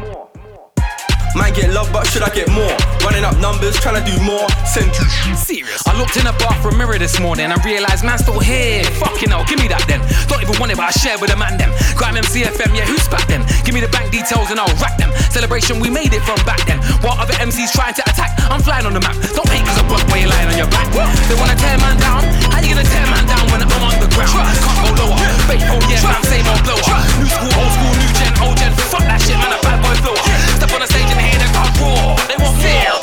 [1.31, 2.75] Man, get love, but should I get more?
[3.07, 4.43] Running up numbers, trying to do more.
[4.67, 5.03] Send to
[5.39, 5.79] Serious.
[5.87, 8.83] I looked in a bathroom mirror this morning and realised man's still here.
[8.99, 10.03] Fucking hell, give me that then.
[10.27, 11.71] Don't even want it, but I share with a man them.
[11.95, 13.47] Grime MCFM, yeah, who's back them?
[13.63, 15.07] Give me the bank details and I'll rack them.
[15.31, 16.83] Celebration, we made it from back then.
[16.99, 19.15] While other MCs trying to attack, I'm flying on the map.
[19.31, 20.91] Don't hate cause I block while you're lying on your back.
[20.91, 22.27] They wanna tear man down.
[22.51, 24.35] How you gonna tear man down when I'm on the ground?
[24.35, 25.15] Can't go lower.
[25.47, 26.99] Fake, oh yeah, man, same old blower.
[27.23, 28.71] New school, old school, new gen, old gen.
[28.91, 30.50] Fuck that shit, man, a bad boy flower.
[30.61, 32.15] Step on the stage and the crowd roar.
[32.27, 33.00] They won't feel.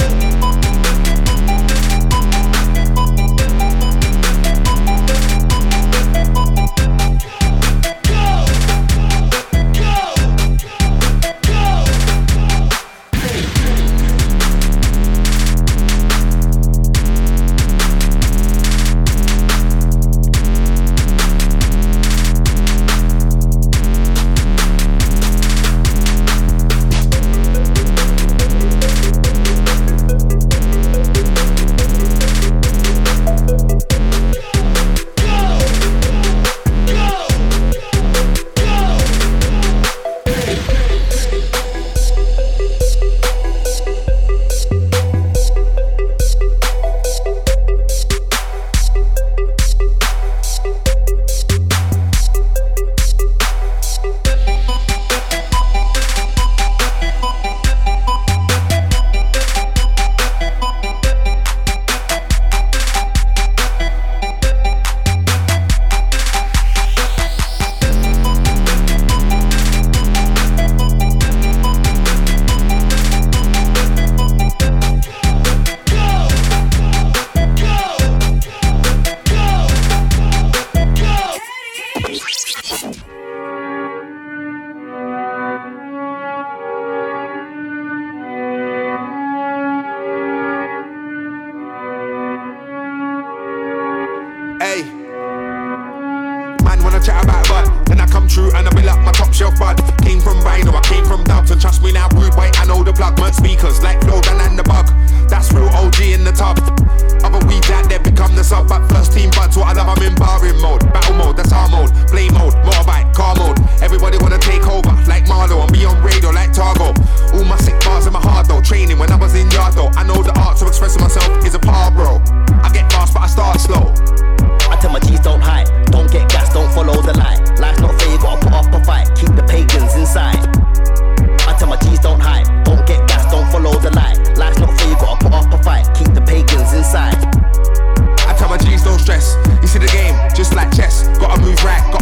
[140.75, 141.09] Chess.
[141.19, 141.98] Gotta move right, gotta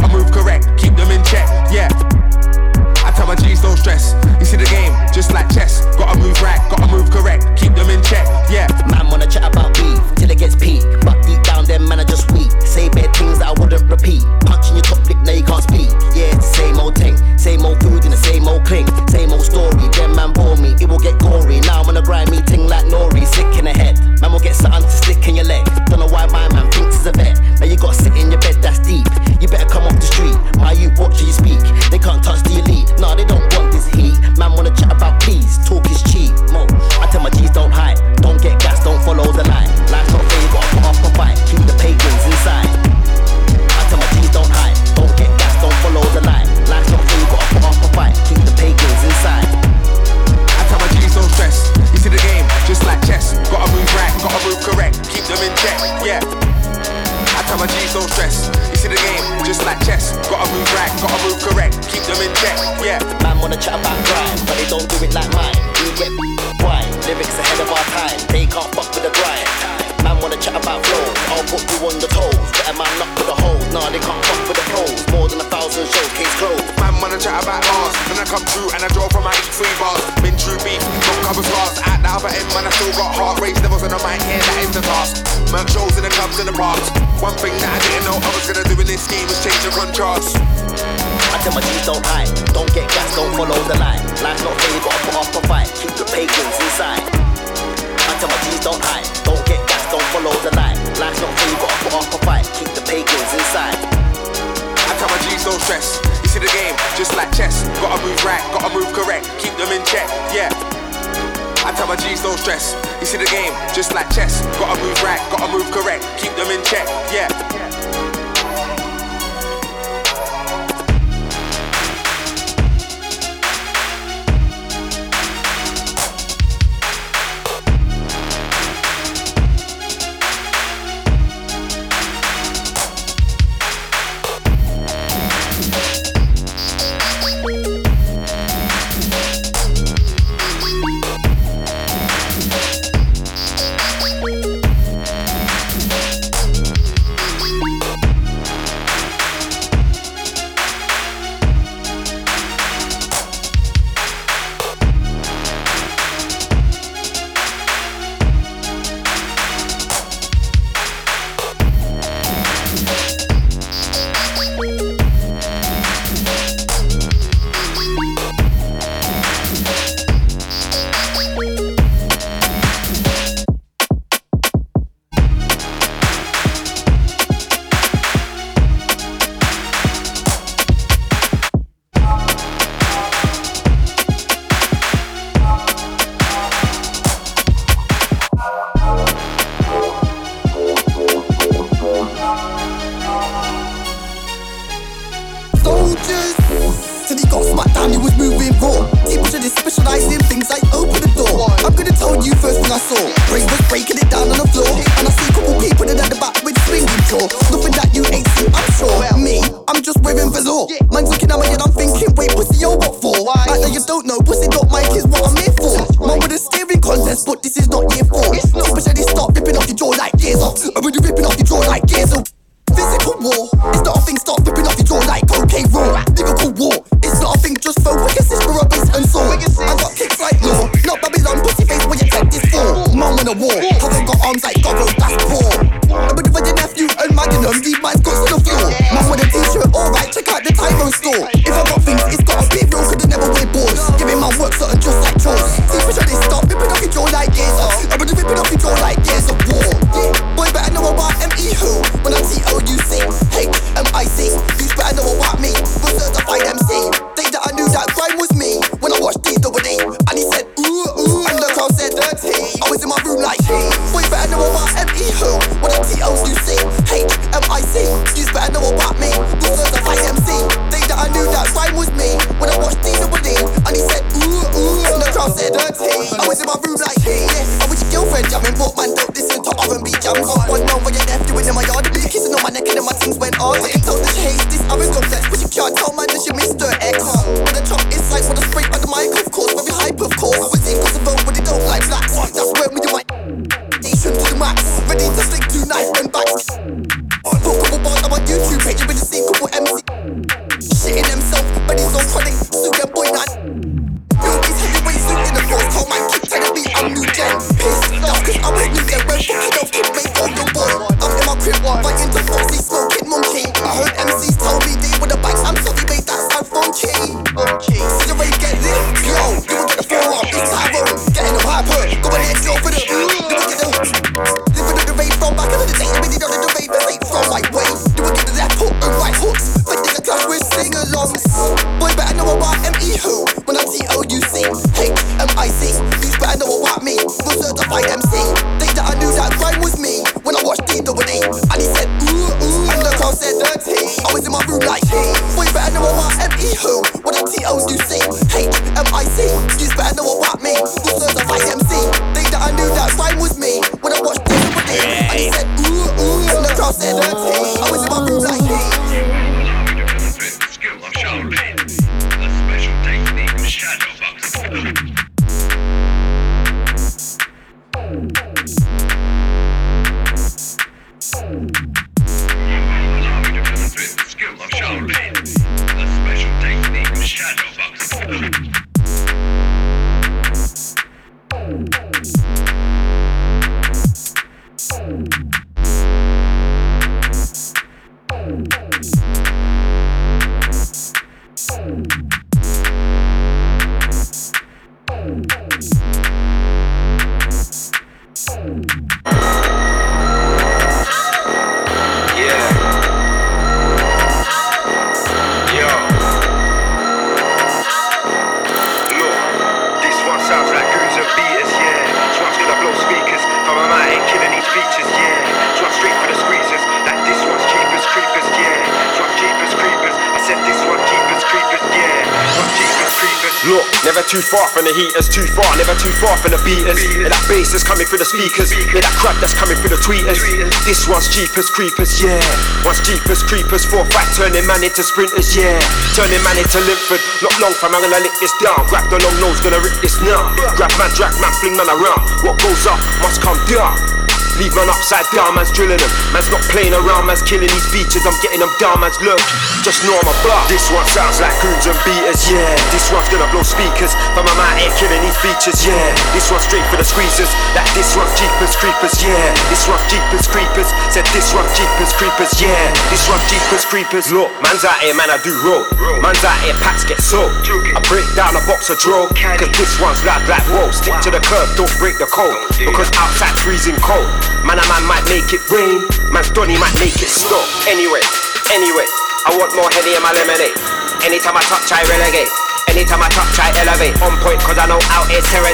[424.77, 426.77] heaters, too far, never too far from the beaters.
[427.01, 429.81] And that bass is coming through the speakers, yeah, that crap that's coming through the
[429.81, 430.21] tweeters.
[430.69, 432.21] This one's cheapest creepers, yeah.
[432.61, 435.57] One's cheapest creepers, four five, turning man into sprinters, yeah.
[435.97, 438.61] Turning man into Linford, not long from I'm gonna lick this down.
[438.69, 440.29] Grab the long nose, gonna rip this now.
[440.53, 442.05] Grab man, drag man, fling man around.
[442.21, 443.96] What goes up must come down.
[444.37, 445.89] Leave man upside down, man's drilling them.
[446.13, 448.05] Man's not playing around, man's killing these features.
[448.05, 449.17] I'm getting them down, man's look.
[449.65, 450.45] Just know I'm a block.
[450.45, 452.53] This one sounds like goons and beaters, yeah.
[452.69, 453.97] This one's gonna blow speakers.
[454.13, 455.89] From my mind, ain't killing these features, yeah.
[456.13, 457.33] This one's straight for the squeezers.
[457.57, 459.33] Like this one's jeepers, creepers, yeah.
[459.49, 460.69] This one's jeepers, creepers.
[460.93, 462.69] Said this one's jeepers, creepers, yeah.
[462.93, 464.13] This one's jeepers, creepers.
[464.13, 465.65] Look, man's out here, man, I do roll.
[466.05, 467.33] Man's out here, packs get sold.
[467.73, 469.09] I break down a box of draw.
[469.17, 470.69] Cause this one's like black roll.
[470.69, 472.37] Stick to the curb, don't break the code.
[472.53, 474.05] Because outside freezing cold.
[474.43, 475.83] Man, a man might make it rain.
[476.11, 477.45] Man's Donny might make it stop.
[477.67, 478.03] Anyway,
[478.51, 478.87] anyway,
[479.27, 480.55] I want more Henny in my lemonade.
[481.03, 482.31] Anytime I touch, I relegate.
[482.67, 483.95] Anytime I touch, I elevate.
[484.03, 485.51] On point, cause I know out here's terror.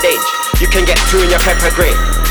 [0.61, 2.22] You can get two in your pepper grade.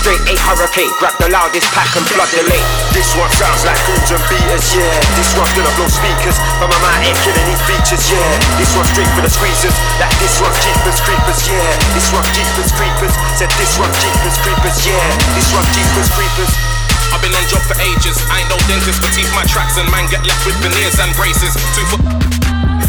[0.00, 2.68] Straight eight hurricane, grab the loudest pack and flood the lane.
[2.96, 4.96] This one sounds like goons and beaters, yeah.
[5.12, 8.32] This one's gonna blow speakers, but my mind ain't killing these features, yeah.
[8.56, 11.68] This one's straight for the squeezers, like this one's jeepers creepers, yeah.
[11.92, 15.04] This one's jeepers creepers, said this one's jeepers creepers, yeah.
[15.36, 16.52] This one's jeepers creepers.
[17.12, 18.16] I've been on job for ages.
[18.32, 21.12] I ain't no dentist, but teeth my tracks and man get left with veneers and
[21.12, 21.52] braces.
[21.76, 22.00] Two foot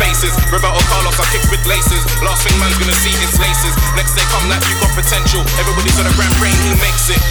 [0.02, 0.34] faces.
[0.49, 2.02] Roberto Carlos, I kick with laces.
[2.26, 3.78] Last thing man's gonna see is laces.
[3.93, 5.45] Next day come like you got potential.
[5.62, 7.22] Everybody's on a grand brain, who makes it?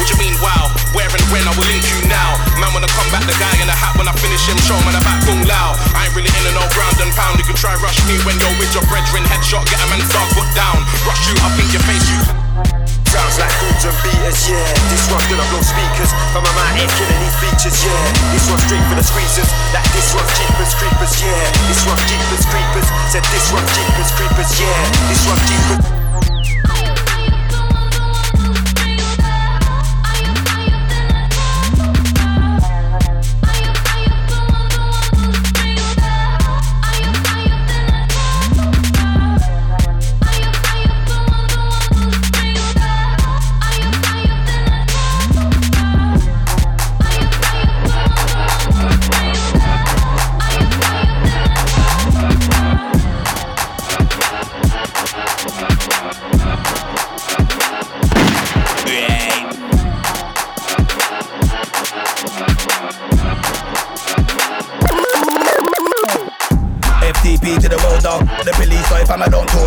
[0.00, 0.72] What you mean, wow?
[0.96, 2.40] Where and when I will link you now?
[2.56, 4.96] Man, wanna come back the guy in the hat when I finish him, show man
[4.96, 5.76] about boom loud.
[5.92, 7.36] I ain't really in and no ground and pound.
[7.36, 9.22] You can try rush me when you're with your brethren.
[9.28, 10.80] Headshot, get a man start foot down.
[11.04, 12.41] Rush you I in your face, you.
[13.12, 14.72] Sounds like goons and beaters, yeah.
[14.88, 16.08] This one's gonna blow speakers.
[16.32, 18.32] From my mind, killing these features, yeah.
[18.32, 19.52] This one's straight for the squeezers.
[19.76, 21.44] Like this one's jeepers, creepers, yeah.
[21.68, 22.88] This one's jeepers, creepers.
[23.12, 24.80] Said this one's jeepers, creepers, yeah.
[25.12, 26.01] This one's jeepers.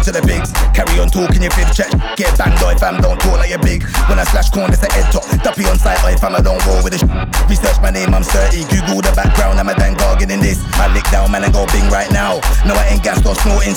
[0.05, 0.53] To the pigs.
[0.77, 1.89] Carry on talking your fifth check.
[2.15, 3.81] Get banged, or if I'm, don't talk like you're big.
[4.05, 5.25] When I slash corn, it's a head top.
[5.41, 8.13] Duppy on site, or if I'm, I don't roll with the sh- Research my name,
[8.13, 8.69] I'm 30.
[8.69, 10.61] Google the background, I'm a dang gargan in this.
[10.77, 12.37] I lick down, man, and go bing right now.
[12.69, 13.73] No, I ain't gassed or snorting.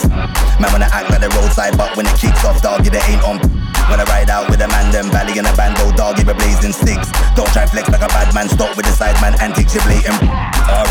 [0.60, 3.24] Man, when I act like the roadside, but when it kicks off, dog, it ain't
[3.24, 3.40] on.
[3.88, 6.34] When I ride out with a man, them valley in a bando, dog, give a
[6.34, 7.08] blazing six.
[7.32, 10.20] Don't try flex like a bad man, stop with the side man, antics, you blatant.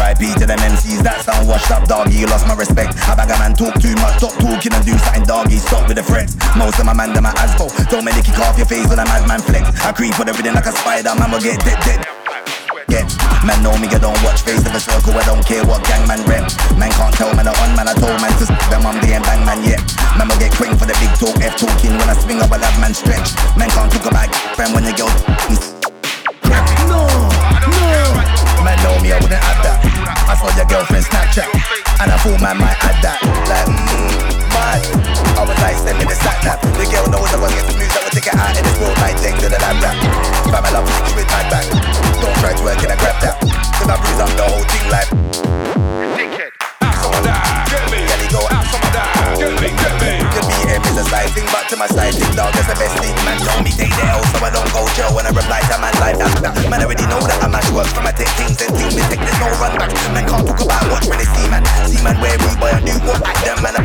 [0.02, 2.98] RIP to them MCs that sound washed up, doggy, you lost my respect.
[3.06, 5.98] I bag a man talk too much, stop talking and do something, doggy, stop with
[5.98, 6.34] the threats.
[6.58, 7.74] Most of my man, them are asphalt.
[7.94, 9.70] Don't make it kick off your face when a madman flex.
[9.86, 12.27] I creep with everything like a spider, man will get dead, dead.
[12.88, 13.04] Get
[13.44, 15.12] man know me, I don't watch face of a circle.
[15.20, 16.48] I don't care what gang man rep.
[16.80, 17.88] Man can't tell man I on man.
[17.88, 19.84] I told man to s- them I'm the end bang man yet.
[20.16, 21.36] Man will get cring for the big talk.
[21.44, 23.36] F talking when I swing up, I have man stretch.
[23.60, 25.08] Man can't talk about friend when you go.
[26.88, 27.04] No,
[27.68, 27.92] no.
[28.64, 29.80] Man know me, I wouldn't have that.
[30.28, 31.48] I saw your girlfriend Snapchat,
[32.00, 33.20] and I thought man might add that.
[33.52, 34.82] Like, mm, mad.
[35.38, 36.60] I was like, the sat nav.
[36.62, 38.78] The girl knows I was get some news that will take it out in this
[38.82, 38.98] world.
[38.98, 39.96] Like, take to the lab rap.
[40.50, 41.66] Fam, I love to with my back.
[42.22, 43.36] Don't try to work and I grab that.
[43.78, 45.10] Cause I bruise up the whole thing like.
[46.18, 46.52] Dickhead.
[47.02, 47.70] Some of that.
[47.70, 48.00] Get me.
[48.10, 48.42] Get me go.
[48.50, 49.38] Some of that.
[49.38, 49.70] Get me.
[49.70, 50.07] Get me.
[51.68, 53.12] To my side, this dog is the best thing.
[53.28, 55.12] Man told me they there, so I don't go Joe.
[55.12, 56.56] When I reply to my life after.
[56.72, 59.20] Man already know that I'm mash work From my take things and team mistake.
[59.20, 59.92] There's no run back.
[60.16, 61.68] Man can't talk about watch when they see man.
[61.84, 63.76] See man where we boy a new one back then man.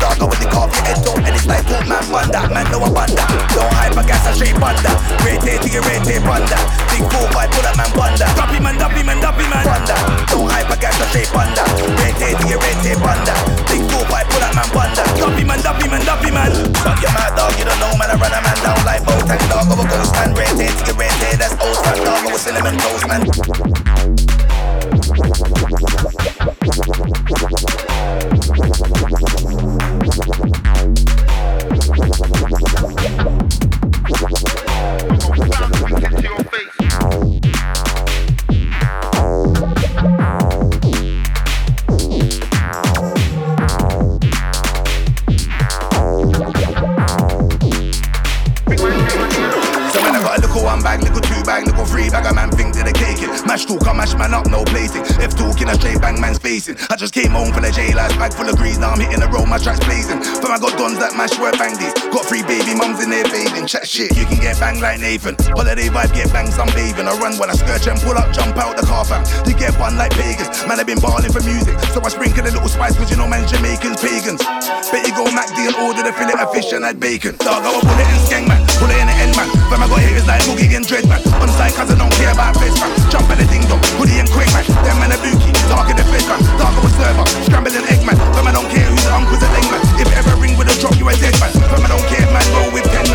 [0.00, 2.40] Start going the coffee head top and it's like oh man wonder.
[2.48, 3.26] Man no I wonder.
[3.52, 4.96] Don't hide my gas, I straight wonder.
[5.20, 6.56] Red tape to your red tape wonder.
[6.88, 8.24] Big four by pull up man wonder.
[8.32, 9.60] Duppy man, duppy man, duppy man.
[9.68, 9.98] Wonder.
[10.32, 11.68] Don't hide my gas, I straight wonder.
[12.00, 13.36] Red tape to your red tape wonder.
[13.68, 15.04] Big four by pull up man wonder.
[15.20, 16.48] Duppy man, duppy man, duppy man.
[16.80, 18.10] Fuck your man mad dog, you don't know man.
[18.10, 19.66] I run a man down like Botan dog.
[19.72, 21.36] A ghost man, red hair, to get red hair.
[21.36, 22.24] That's old man dog.
[22.32, 23.22] A cinnamon toast man.
[56.20, 56.76] Man's facing.
[56.90, 59.20] I just came home from the jail, last bag full of grease, now I'm hitting
[59.20, 60.20] the road, my tracks blazing.
[60.40, 61.92] From I got dons that mash word bang these.
[62.12, 63.66] Got three baby mums in there fading.
[63.66, 65.36] Chat shit, you can get banged like Nathan.
[65.54, 66.54] Holiday vibe, get bangs.
[66.54, 67.08] some bathing.
[67.08, 69.24] I run when I skirt and pull up, jump out the car fam.
[69.46, 70.48] You get one like pagans.
[70.66, 71.78] Man, i been balling for music.
[71.92, 74.42] So I sprinkle a little spice, cause you know man's Jamaicans, pagans.
[74.92, 77.36] Bet you go MacD and order the fillet of fish and add bacon.
[77.38, 79.55] Dog, I will pull it in skeng man, pull it in the end man.
[79.66, 81.18] Fam, I got haters like Moogie and Dread man.
[81.42, 82.90] On side, cause I don't care about face man.
[83.10, 84.62] Jump at the ding dong, hoodie and quick man.
[84.86, 86.38] Them man a bookie, dark in the face man.
[86.54, 88.14] Dark a server, scrambling egg man.
[88.34, 89.82] Fam, I don't care who's the uncle's a leg man.
[89.98, 91.50] If ever ring with a drop, you a dead man.
[91.50, 93.05] Fam, I don't care man, roll with 10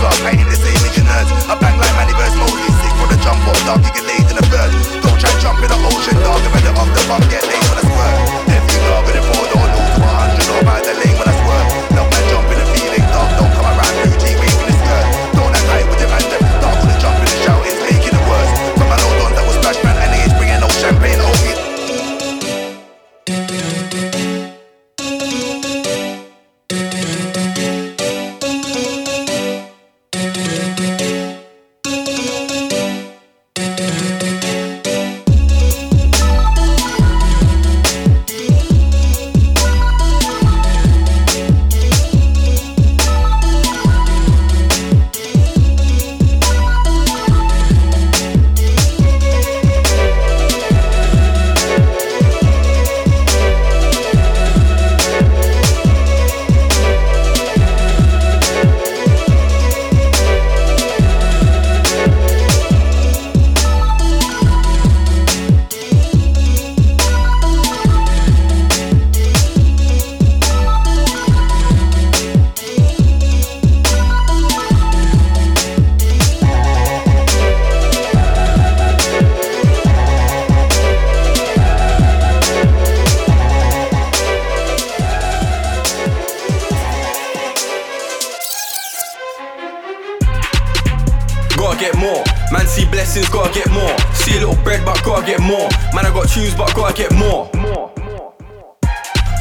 [0.00, 1.28] A class, painting the same as your nerds.
[1.44, 4.24] I bang like Manny verse Mosley, sick for the jump off, dog, you get laid
[4.32, 4.72] in the bird.
[5.04, 7.69] Don't try jump in the ocean, dog, if I off the bump, get laid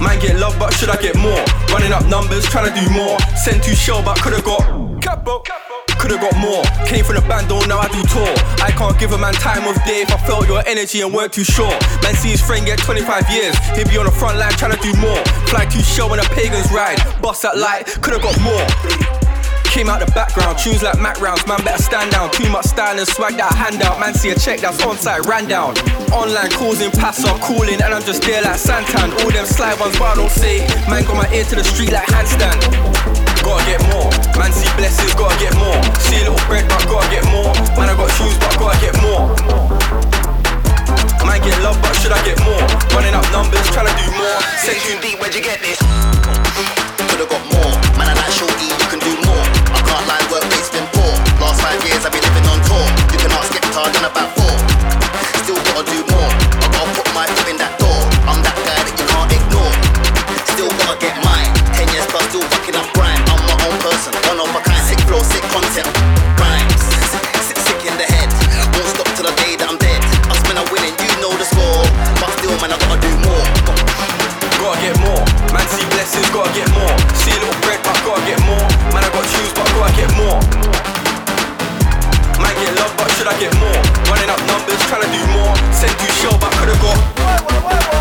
[0.09, 1.37] Man, get love, but should I get more?
[1.69, 3.19] Running up numbers, trying to do more.
[3.37, 4.65] Send to shell, but could've got.
[5.03, 5.43] Capo.
[6.01, 6.63] Could've got more.
[6.87, 8.33] Came from the band, though, now I do tour.
[8.57, 11.31] I can't give a man time of day if I felt your energy and weren't
[11.31, 11.77] too sure.
[12.01, 13.55] Man, see his friend get 25 years.
[13.77, 15.23] He'll be on the front line trying to do more.
[15.45, 16.97] Fly to shell when the pagans ride.
[17.21, 19.28] Bust that light, could've got more.
[19.69, 22.33] Came out the background, tunes like Mac rounds, man better stand down.
[22.33, 24.01] Too much style and swag that handout.
[24.01, 25.77] Man see a check that's on site, ran down.
[26.09, 29.13] Online calls in, pass up, calling, and I'm just there like Santan.
[29.23, 30.65] All them sly ones, but I don't say.
[30.89, 32.59] Man got my ear to the street like handstand.
[33.45, 34.09] Gotta get more.
[34.35, 35.79] Man see blessings, gotta get more.
[36.01, 37.53] See a little bread, but gotta get more.
[37.77, 39.31] Man I got shoes, but gotta get more.
[41.23, 42.59] Man get love, but should I get more?
[42.97, 44.39] Running up numbers, trying to do more.
[44.59, 45.77] Send you deep, where'd you get this?
[47.13, 47.73] Could've got more.
[47.95, 49.58] Man, I like shorty, you can do more.
[51.59, 52.87] Last five years I've been living on tour.
[53.11, 54.55] You can ask Skepta, done about four.
[55.43, 56.31] Still gotta do more.
[56.63, 57.99] I gotta put my foot in that door.
[58.31, 59.73] I'm that guy that you can't ignore.
[60.55, 61.51] Still gotta get mine.
[61.75, 62.87] Ten years plus, still fucking up
[85.79, 86.99] Send to show, but could've got.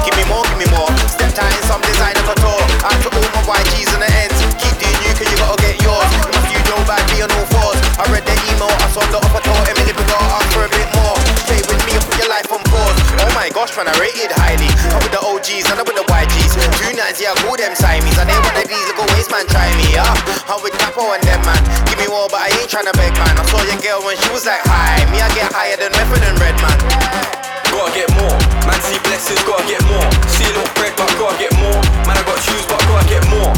[0.03, 0.91] Give me more, give me more.
[1.07, 2.59] Step time in some designer for tour.
[2.83, 4.35] Out to all my YGs and the ends.
[4.59, 6.11] Keep doing you, cause you gotta get yours.
[6.27, 7.79] In my studio bag, be on all fours.
[8.03, 10.71] I read the email, I saw the offer told Emily, we gotta ask for a
[10.75, 11.15] bit more.
[11.47, 12.99] Stay with me and put your life on pause.
[13.23, 14.67] Oh my gosh, man, I rated highly.
[14.91, 16.59] I'm with the OGs and I'm with the YGs.
[16.83, 18.19] Two nines, yeah, I call them Siamese.
[18.19, 20.51] And they want the D's, go waste man, try me, yeah.
[20.51, 21.63] I'm with Capo and them, man.
[21.87, 23.39] Give me more, but I ain't tryna beg, man.
[23.39, 24.99] I saw your girl when she was like, hi.
[25.15, 27.39] Me, I get higher than Method and Red, man.
[27.79, 28.35] Gotta get more.
[28.67, 30.11] Man, see blessings, gotta get more.
[30.27, 31.79] See a little bread, but gotta get more.
[32.11, 33.55] Man, I got shoes, but gotta get more.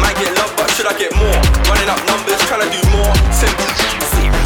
[0.00, 1.36] Man, get love, but should I get more?
[1.68, 3.12] Running up numbers, tryna do more.
[3.30, 4.43] Simple.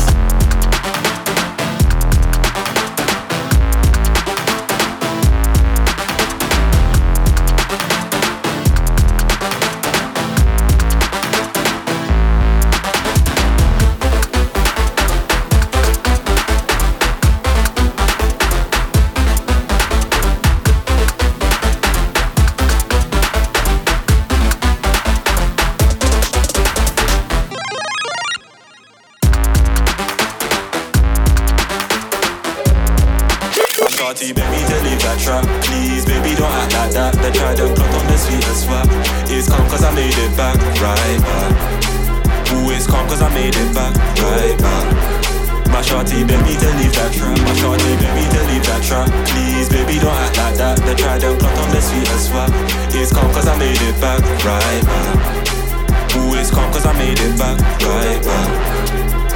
[43.78, 45.18] Back, right back.
[45.70, 50.10] My shorty, baby, leave that trap My shorty, baby, leave that trap Please, baby, don't
[50.10, 50.78] act like that.
[50.82, 52.50] They try to plot on the sweetest swap
[52.90, 56.16] It's calm cause I made it back, right back.
[56.16, 58.87] Ooh, it's calm cause I made it back, right back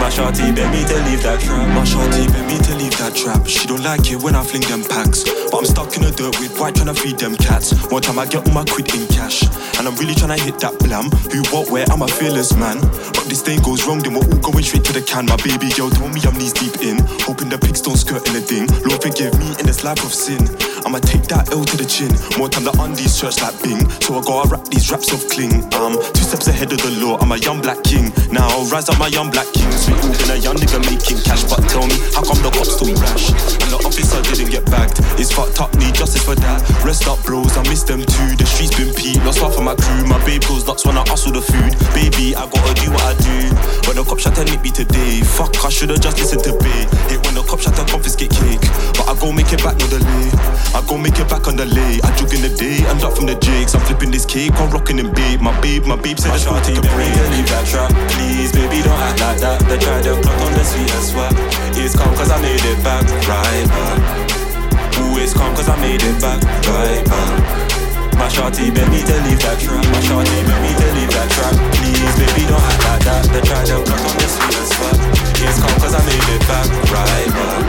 [0.03, 1.63] my shorty beg me to leave that trap.
[1.79, 3.47] My shorty beg me to leave that trap.
[3.47, 5.23] She don't like it when I fling them packs.
[5.23, 7.71] But I'm stuck in the dirt with white trying to feed them cats.
[7.87, 9.47] One time I get all my quid in cash.
[9.79, 11.07] And I'm really trying to hit that blam.
[11.31, 12.83] Who, what, where, I'm a fearless man.
[13.15, 15.31] But this thing goes wrong, then we're all going straight to the can.
[15.31, 16.99] My baby girl told me I'm knees deep in.
[17.23, 18.67] Hoping the pigs don't skirt anything.
[18.83, 20.43] Lord forgive me in this life of sin.
[20.83, 22.11] I'ma take that L to the chin.
[22.39, 23.87] More time the undies search like Bing.
[24.03, 25.63] So I gotta rap these raps of cling.
[25.79, 27.19] Um, two steps ahead of the law.
[27.23, 28.11] I'm a young black king.
[28.35, 29.71] Now rise up my young black king.
[29.71, 31.45] Sweet all been a young nigga making cash.
[31.45, 33.82] But tell me, how come the cops too rash?
[34.03, 34.99] And the officer didn't get bagged.
[35.19, 36.59] It's fucked up, need justice for that.
[36.83, 38.31] Rest up, bros, I miss them too.
[38.35, 40.03] The streets been peak, lost half of my crew.
[40.07, 41.73] My babe goes nuts when I hustle the food.
[41.95, 43.39] Baby, I gotta do what I do.
[43.87, 46.83] When the cops shot to nick me today, fuck, I should've just listened to Bay.
[47.13, 48.63] Hit when the cops shot to confiscate cake.
[48.99, 50.29] But I go make it back, no delay.
[50.75, 52.03] I go make it back on the lay.
[52.03, 53.75] I jog in the day, I'm up from the jakes.
[53.75, 55.41] I'm flipping this cake, I'm rocking in babe.
[55.41, 57.13] My babe, my babe said it's gonna take a break.
[57.39, 59.59] Leave that trap, please, baby, don't act like that.
[59.71, 61.35] They try to plot on the sweet and swap.
[61.79, 64.99] It's calm cause I made it back, right back.
[65.01, 67.73] Ooh, calm cause I made it back, right back.
[68.17, 69.83] My shorty beg me to leave that trap.
[69.91, 71.55] My shorty beg me to leave that trap.
[71.81, 73.23] Please, baby, don't act like that.
[73.33, 74.97] They try to plot on the and swap.
[75.43, 77.63] It's calm cause I made it back, right back.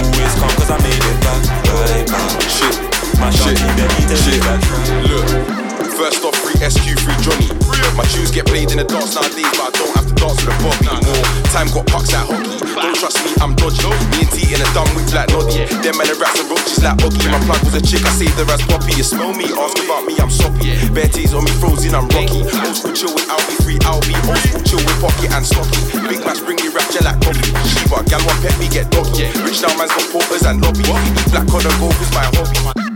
[0.00, 2.40] It's calm cause I made it back, right back.
[2.48, 2.74] Shit,
[3.20, 4.86] My shorty shit, beg me to leave that trap.
[5.04, 5.69] Look,
[6.00, 7.52] first off, free SQ, free Johnny.
[7.92, 10.48] My tunes get played in the dance nowadays, but I don't have to dance with
[10.48, 11.24] a bog anymore.
[11.52, 12.56] Time got pucks like hockey.
[12.72, 13.84] Don't trust me, I'm dodgy.
[14.16, 15.68] Me and T in a dumb whip like Noddy.
[15.84, 17.28] Them man, the rats and roaches like Oggy.
[17.28, 18.96] My plug was a chick, I saved her as Poppy.
[18.96, 20.72] You smell me, ask about me, I'm soppy.
[20.96, 22.48] Bare tees on me, frozen, I'm rocky.
[22.48, 24.16] Old school chill with Albie, free Albie.
[24.24, 26.00] Old school chill with Pocket and Stocky.
[26.08, 27.52] Big match bring me rapture like coffee.
[27.68, 29.28] Shiva, gal want pet me, get doggy.
[29.44, 30.86] Rich now man's got porters and lobby.
[31.28, 32.89] Black on the go, who's my hobby?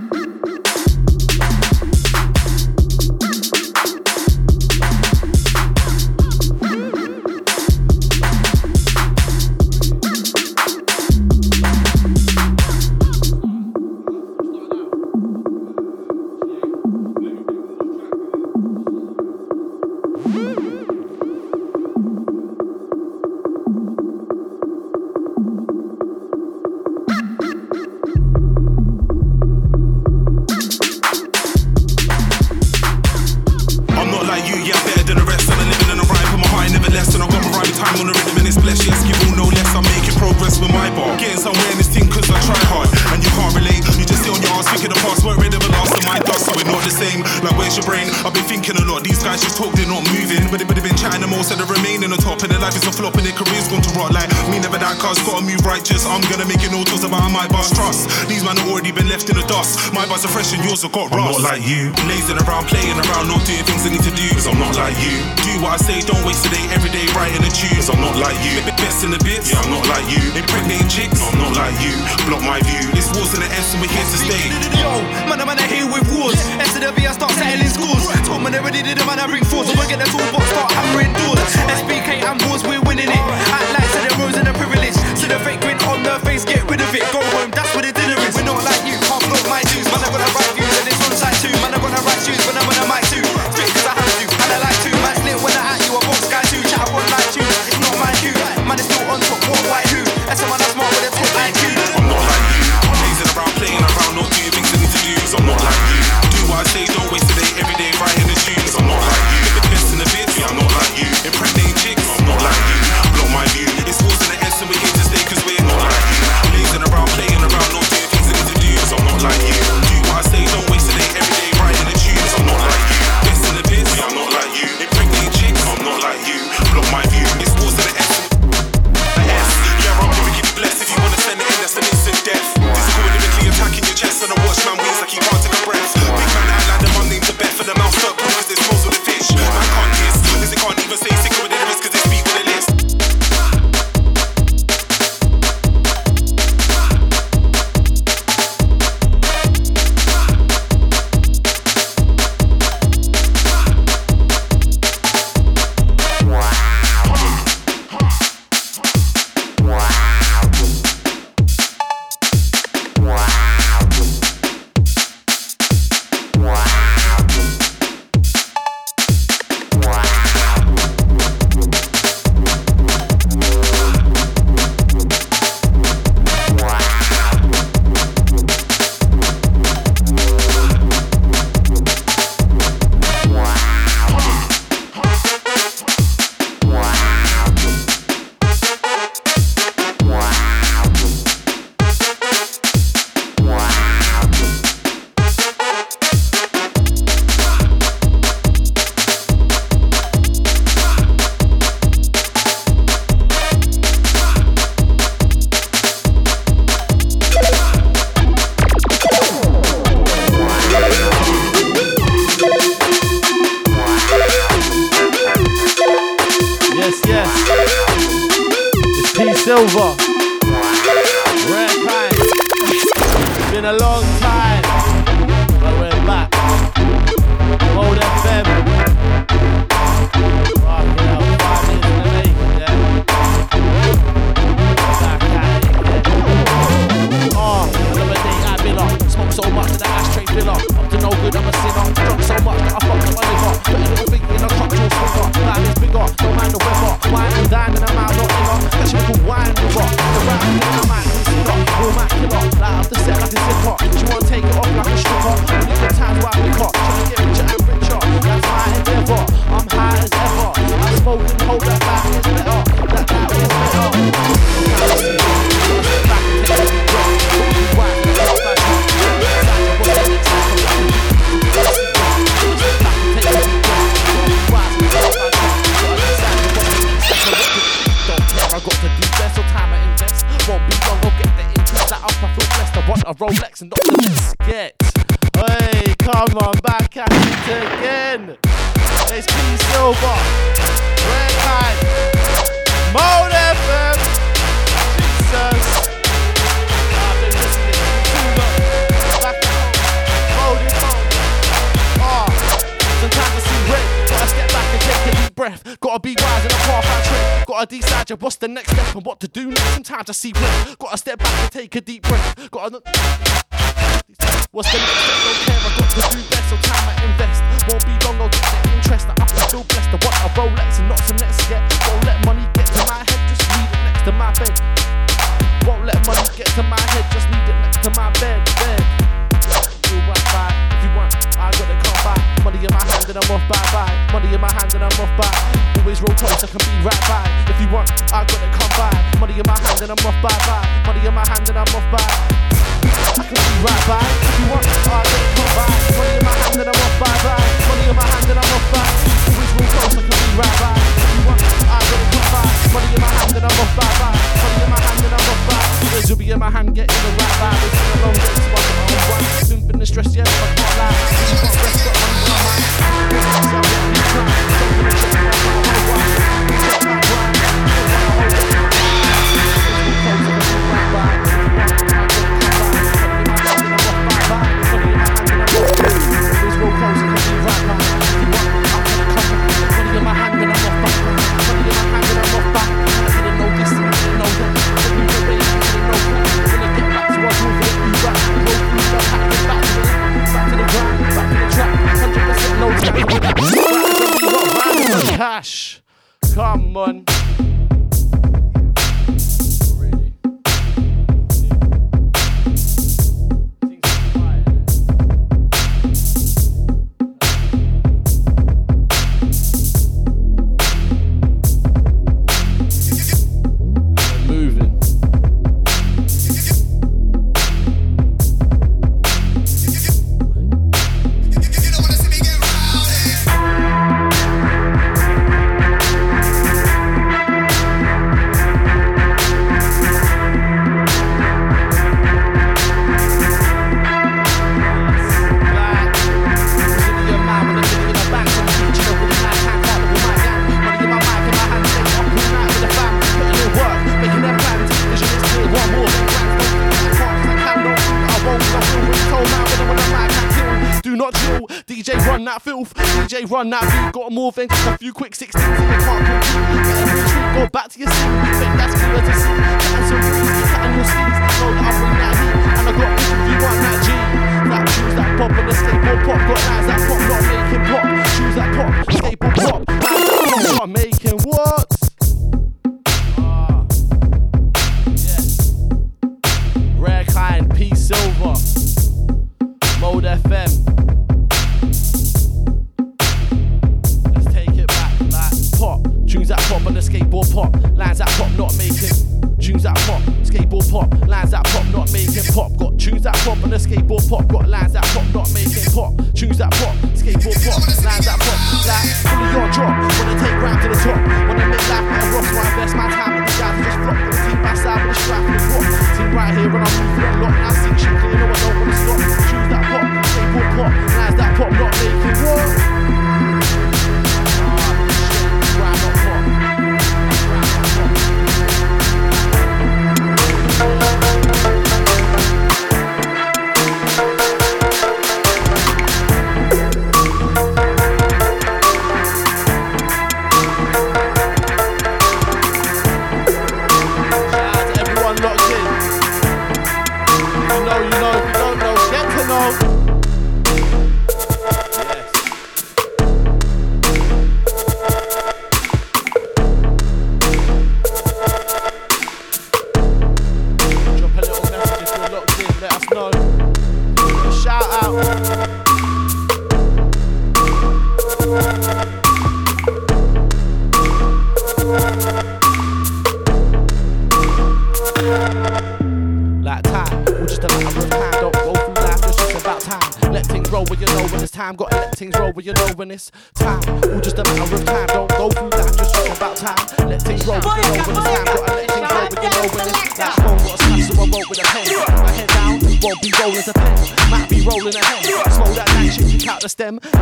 [61.54, 61.94] Like you.
[62.10, 64.26] Lazing around, playing around, not doing things I need to do.
[64.34, 65.14] Cause I'm not like you.
[65.46, 67.70] Do what I say, don't waste a day, every day writing a tune.
[67.78, 68.58] Cause I'm not like you.
[68.82, 70.22] Best in the bits, yeah, I'm not like you.
[70.34, 71.94] Impregnating chicks, no, I'm not like you.
[72.26, 72.90] Block my view.
[72.90, 74.73] This war's in the S and we're here to stay.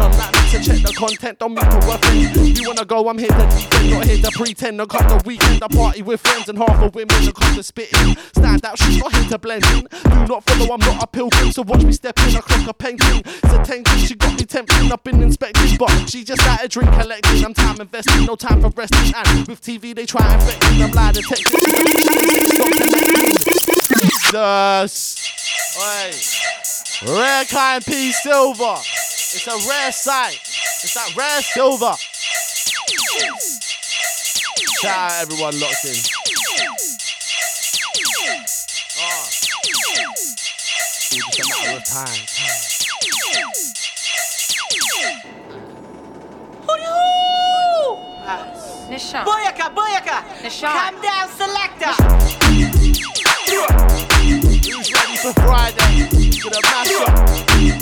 [0.03, 2.61] on here to check the content, don't meet a reference.
[2.61, 4.81] You wanna go, I'm here to defend, not here to pretend.
[4.81, 7.63] I got the weekend, I party with friends, and half of women I come to
[7.63, 7.89] spit.
[8.37, 9.87] Stand out, she's not here to blend in.
[10.05, 12.75] Do not follow, I'm not a pilgrim, so watch me step in, I clock a
[12.75, 13.23] painting.
[13.25, 16.69] It's a tension, she got me tempting, I've been inspecting, but she just got a
[16.69, 17.45] drink collecting.
[17.45, 20.91] I'm time investing, no time for resting, and with TV they try and vex I'm
[20.91, 21.15] lying.
[21.15, 22.53] detecting.
[24.33, 25.19] Jesus.
[25.79, 26.39] Wait.
[27.07, 28.77] Rare kind P Silver.
[29.35, 30.39] It's a rare sight.
[30.85, 31.95] It's that rare silver.
[34.83, 35.97] Shout out everyone locked in.
[38.99, 39.29] Oh.
[40.85, 42.21] It's just a matter of time.
[48.91, 49.25] Nishan.
[49.25, 50.25] Boyaka, boyaka.
[50.43, 50.73] Nishan.
[50.73, 51.93] Calm down, selector.
[54.69, 56.09] Who's ready for Friday?
[56.43, 57.82] Gonna mash up.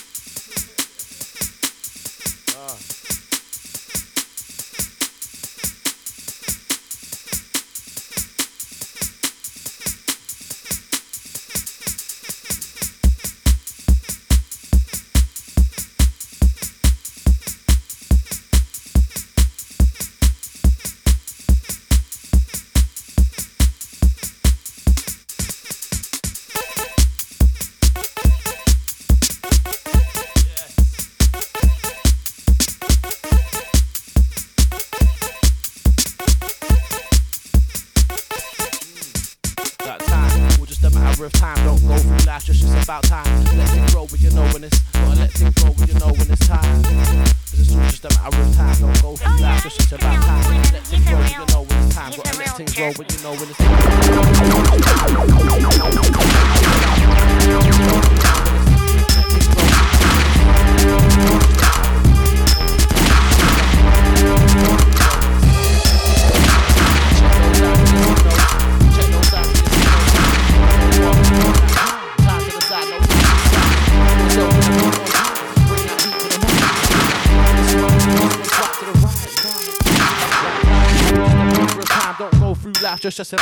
[83.11, 83.40] through life just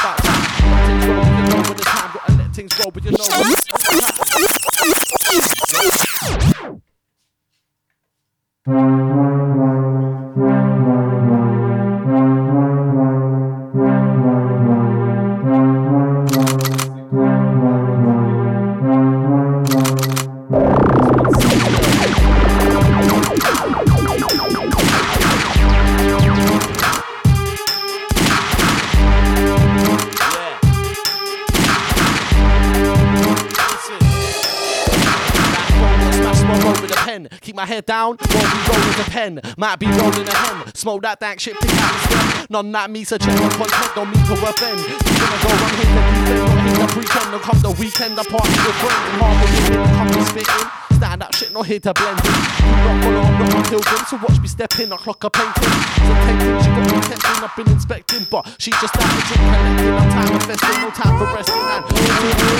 [37.59, 39.41] my head down, won't be rolling the pen.
[39.57, 40.73] Might be rolling a hen.
[40.73, 42.47] Smoke that dank shit, pick out the stem.
[42.49, 44.79] None that me, so check content, don't mean to offend.
[44.79, 47.27] You gonna go run here to defend, not here to pretend.
[47.35, 49.11] Don't come the weekend, I party with friends.
[49.19, 50.95] Half of you come to in.
[50.95, 52.31] Stand up shit, not here to blend in.
[52.31, 54.03] Not follow, I'm not until then.
[54.07, 55.75] So watch me step in, I clock a painting.
[55.99, 58.23] So tempting, she got me tempting, I've been inspecting.
[58.31, 59.99] But she just out the drink, collecting.
[59.99, 61.59] I'm time investing, no time for resting.
[61.59, 61.83] And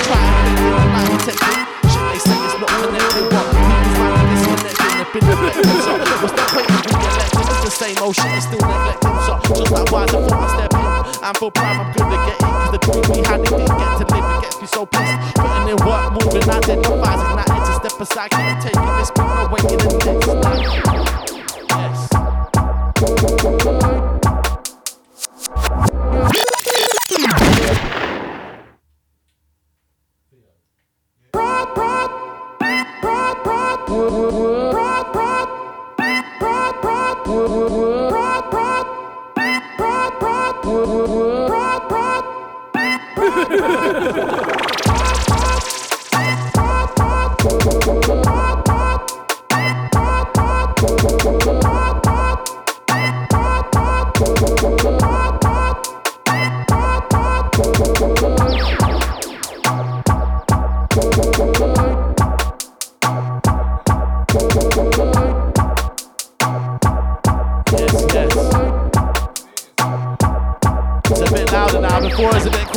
[0.04, 1.88] try and think, I'm not detecting.
[2.08, 4.88] They say it's not connected, but people's mind are disconnected.
[4.96, 5.68] They've been neglected.
[5.84, 5.92] So
[6.24, 7.44] what's the point of elected?
[7.50, 9.12] It's the same old shit, it's still neglected.
[9.26, 10.80] So just like why the fuck I step in.
[11.20, 12.48] I'm for prime, I'm good to get in.
[12.48, 12.80] Cause the
[13.12, 14.24] we had, it didn't get to live.
[14.24, 15.36] It gets me so pissed.
[15.36, 18.30] Putting in work, moving vibes, ignited to step aside.
[18.30, 20.64] Keep taking this, big no waiting in the next line.
[25.60, 25.89] Yes.
[43.92, 44.59] Yes,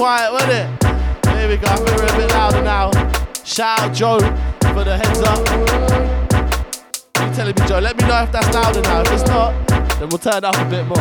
[0.03, 0.67] quiet, wasn't it?
[1.37, 1.65] Here we go.
[1.65, 2.91] I think we're a bit louder now.
[3.45, 4.19] Shout out Joe
[4.73, 5.39] for the heads up.
[7.21, 7.79] You telling me, Joe?
[7.79, 8.99] Let me know if that's louder now.
[8.99, 9.53] If it's not,
[9.99, 10.99] then we'll turn up a bit more.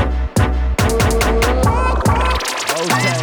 [2.78, 3.18] Okay.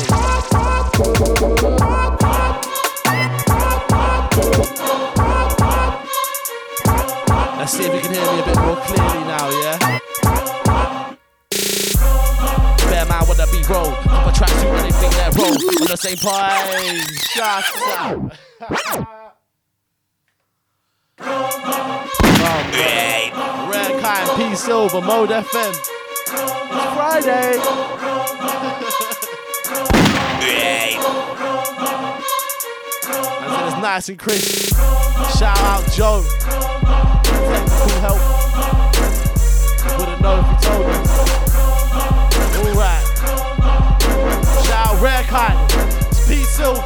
[7.57, 10.58] Let's see if you can hear me a bit more clearly now, yeah?
[12.99, 13.93] Bear man wanna be rolled.
[14.09, 15.55] Up a tracksuit and they think they're rolled.
[15.55, 16.99] On the same pine.
[17.31, 17.63] Shut
[17.97, 18.35] up.
[21.21, 21.39] oh.
[23.71, 25.69] Rare kind, P Silver, Mode FM.
[25.69, 25.87] It's
[26.93, 27.55] Friday.
[33.45, 34.75] And it's nice and crisp.
[35.37, 36.25] Shout out Joe.
[37.23, 38.19] Technical help.
[39.97, 41.48] Wouldn't know if you told him.
[44.99, 45.57] Rare Kind.
[46.27, 46.83] P Silver.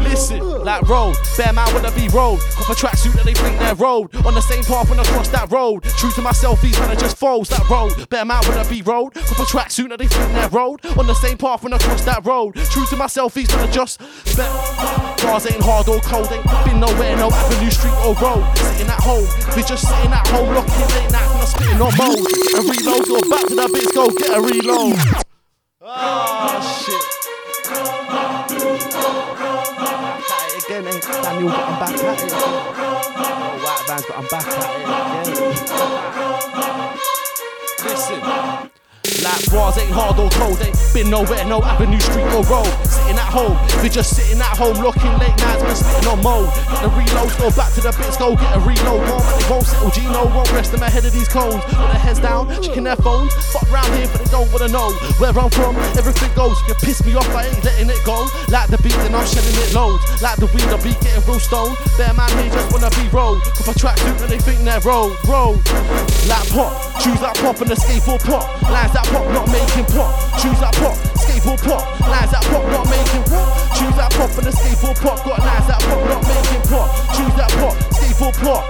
[0.00, 1.16] Listen, like road.
[1.36, 2.40] Bear man wanna be road.
[2.54, 4.14] Cop a tracksuit that they think they're road.
[4.24, 5.82] On the same path when I cross that road.
[5.98, 7.48] True to myself, these man are just foes.
[7.48, 8.08] That road.
[8.08, 9.14] Bear man wanna be road.
[9.14, 10.86] Cop a tracksuit that they think they're road.
[10.96, 12.54] On the same path when I cross that road.
[12.70, 13.98] True to myself, these man are just.
[13.98, 18.46] Bars ain't hard or cold, ain't been nowhere, no avenue, street or road.
[18.56, 19.26] Sitting at home,
[19.56, 22.22] we just sitting at home, locking late nights when I'm spitting on mode.
[22.54, 24.96] And reload or back to that bitch, go get a reload.
[25.82, 27.17] Oh shit.
[30.68, 32.42] Again, ain't Daniel, but I'm back at it again.
[33.62, 34.88] White bands, but I'm back at it
[35.24, 35.58] again.
[37.84, 38.77] Listen.
[39.22, 42.70] Like bars ain't hard or cold, ain't been nowhere, no avenue, street or road.
[42.86, 46.46] Sitting at home, we just sitting at home, looking late nights, man, spitting on mode.
[46.70, 49.02] Get the reloads, go back to the bits, go get a reload.
[49.10, 49.90] More man, they won't settle.
[49.90, 51.58] Gino won't rest them ahead of these cones.
[51.66, 53.34] With their heads down, checking their phones.
[53.50, 55.74] Fuck round here, but they don't wanna know where I'm from.
[55.98, 58.28] Everything goes, you piss me off, I ain't letting it go.
[58.48, 59.98] Like the beat, then I'm shedding it loads.
[60.22, 61.74] Like the weed, I be getting real stoned.
[61.98, 63.42] Bear man here just wanna be rolled.
[63.42, 65.58] Cop a tracksuit and they think they're road, road.
[66.30, 66.70] Like pop,
[67.02, 68.46] choose that pop and the skateboard pop.
[68.62, 70.12] Lines that pop, not making pop.
[70.40, 71.82] Choose that pop, skateboard pop.
[72.00, 73.48] Lines that pop, not making what?
[73.76, 75.24] Choose that pop and the skateboard pop.
[75.24, 76.88] Got lines that pop, not making pop.
[77.16, 77.74] Choose that pop,
[78.18, 78.64] skateboard pop.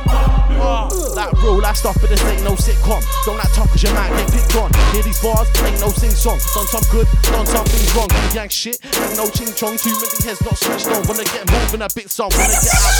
[0.60, 3.00] Ah, that real life stuff, but this ain't no sitcom.
[3.24, 4.68] Don't like talk cause your man get picked on.
[4.92, 6.38] Hear these bars, ain't no sing song.
[6.52, 8.10] Done some good, done something wrong.
[8.34, 9.78] Yank shit, ain't no ching chong.
[9.78, 11.00] Too many heads not switched on.
[11.08, 12.94] Wanna get moving a bit, some wanna get out.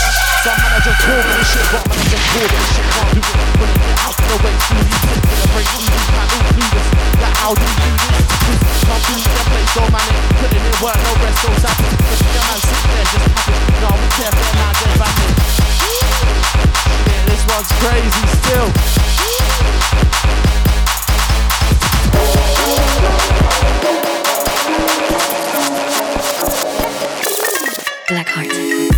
[0.46, 2.86] Some man are just bored this shit, but man are just bored this shit.
[2.96, 3.36] Can't do it.
[3.58, 5.68] Wanna get out the way, see these things in the break.
[5.68, 6.88] See these man all clueless.
[7.18, 8.24] Like how do we do this?
[8.86, 10.08] Can't do the place, so man
[10.38, 11.92] putting in work, no rest, so savage.
[11.98, 13.56] The man sit there just happy.
[13.82, 15.87] No, we care for now, get back in.
[17.26, 18.68] This one's crazy still.
[28.08, 28.97] Blackheart.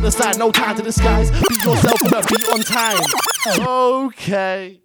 [0.00, 1.30] To the side, no time to disguise.
[1.30, 2.98] Be yourself, but be on time.
[3.66, 4.80] Okay.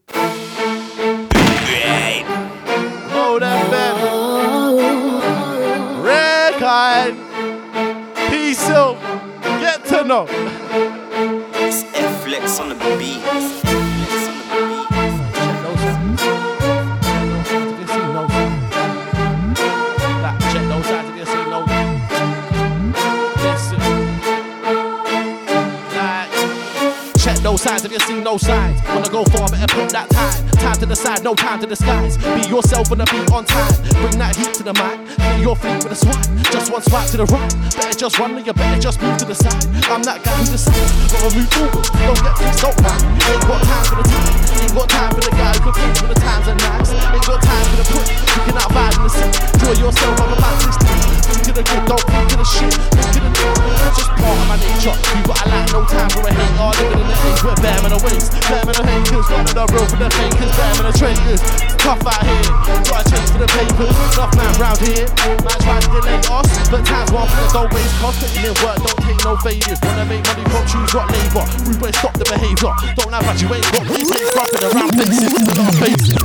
[31.24, 32.18] No time to disguise.
[32.18, 33.85] Be yourself and be on time.
[34.02, 34.98] Bring that heat to the mic.
[35.16, 36.28] Clear your feet with a swipe.
[36.52, 37.52] Just one swipe to the right.
[37.76, 39.66] Better just run, or you better just move to the side.
[39.88, 40.76] I'm that guy who decides.
[41.12, 41.86] Gotta move forward.
[42.04, 43.02] Don't get things so right.
[43.32, 44.36] Ain't got time for the time.
[44.60, 46.92] Ain't got time for the guy who competes with the times and nights.
[46.92, 48.06] Ain't got time for the put.
[48.08, 49.36] You can out vibe in the city.
[49.36, 51.16] Enjoy yourself, I'm about 16.
[51.26, 52.74] Think to the good, don't think to the shit.
[52.74, 54.96] Think to the It's just part of my nature.
[54.96, 56.56] You got a lot, no time for a hate.
[56.60, 58.32] All living in the age where bam in the waist.
[58.48, 58.86] Bam in the.
[59.16, 60.52] One of the real for the fakers.
[60.56, 61.42] Bam in the traitors.
[61.78, 62.50] Tough out here.
[62.88, 63.85] Gotta chase for the papers.
[63.86, 65.06] Enough man round here.
[65.46, 66.70] Might try to delay us.
[66.70, 68.20] But times for the don't waste cost.
[68.22, 69.80] Putting in work, don't take no favours.
[69.84, 71.46] Wanna make money from choose what labour.
[71.68, 72.74] We way, stop the behaviour.
[72.96, 74.06] Don't lie about you ain't got me.
[74.06, 75.34] Take scrubbing around faces.
[75.56, 76.16] Of faces.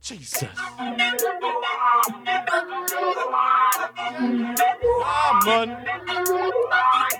[0.00, 0.48] Jesus.
[5.38, 5.68] Come on.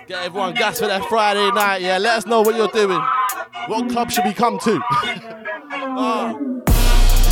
[0.07, 1.97] Get everyone gas for that Friday night, yeah.
[1.97, 3.01] Let us know what you're doing.
[3.67, 4.81] What club should we come to?
[5.71, 6.58] Oh.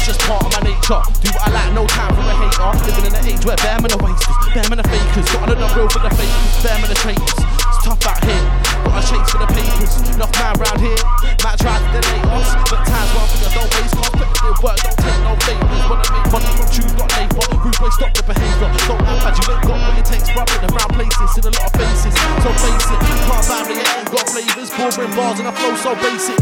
[0.07, 1.03] Just part of my nature.
[1.19, 2.71] Do what I like, no time for a hater.
[2.87, 5.27] Living in an age where bam and the wasters, bam and the fakers.
[5.35, 7.27] Got another real for the fakers, bam and the traitors.
[7.27, 8.39] It's tough out here.
[8.87, 9.99] Got a chase for the papers.
[10.15, 11.03] Enough man round here.
[11.43, 13.51] Might try to delay us, but time's one for you.
[13.51, 14.15] Don't waste cost.
[14.15, 15.83] Put it in work, don't take no favors.
[15.91, 17.43] Wanna make money from choose, got labour.
[17.67, 18.69] Rude way, stop the behaviour.
[18.87, 20.31] Don't act bad, you ain't got what it takes.
[20.31, 22.15] Rubbing around places in a lot of faces.
[22.15, 24.71] So face it, can't family, ain't got flavours.
[24.71, 26.39] Boring bars and I flow so basic.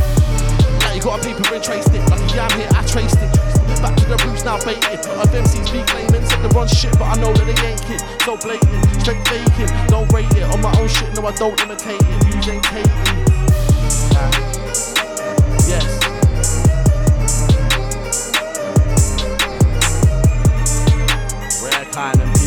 [0.86, 2.06] Now you got a paper and traced it.
[2.14, 3.45] Lucky I'm here, I traced it.
[3.86, 5.06] Back to the roots now baited.
[5.06, 8.02] Of MCs be claiming, said the run shit, but I know that they ain't kid.
[8.26, 9.70] So blatant, straight faking.
[9.86, 12.24] Don't rate it on my own shit, no, I don't imitate it.
[12.26, 12.90] Views ain't taking.
[15.70, 15.86] Yes.
[21.62, 22.45] Rare kind of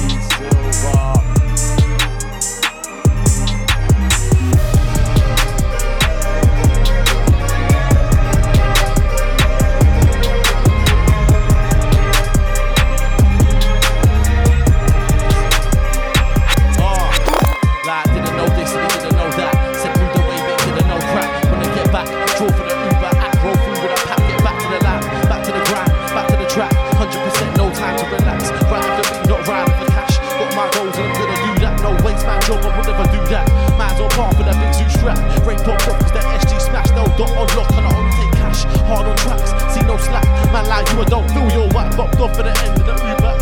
[40.59, 42.95] man like you, I don't feel your whack bopped off at the end of the
[42.99, 43.35] Uber.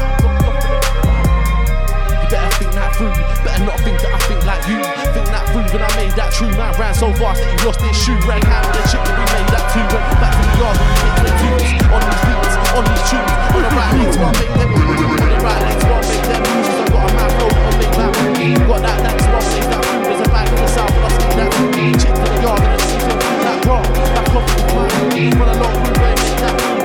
[2.21, 4.79] You better think that through, better not think that I think like you.
[5.15, 7.81] Think that through when I made that true man ran so fast that he lost
[7.81, 8.19] his shoe.
[8.29, 9.85] Rang out with a chick that we made that too.
[9.87, 13.05] Went back to the yard and we hit the tunes on these beats, on these
[13.09, 13.33] tunes.
[13.57, 15.01] On the right legs, one make them moves.
[15.07, 16.69] On the right legs, one make them moves.
[16.69, 18.61] I got a man flow, I make that move.
[18.67, 20.05] Got that, that's one make that move.
[20.05, 21.73] There's a bag in the south, and I stick that too.
[21.97, 23.17] Chick to the yard and I the season,
[23.47, 24.93] that wrong, back off the climb.
[25.39, 26.76] Run along, we make that move.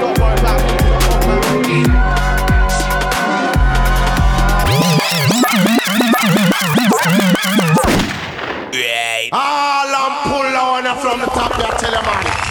[9.33, 11.93] All I'm pull on from the top, I tell
[12.45, 12.50] you.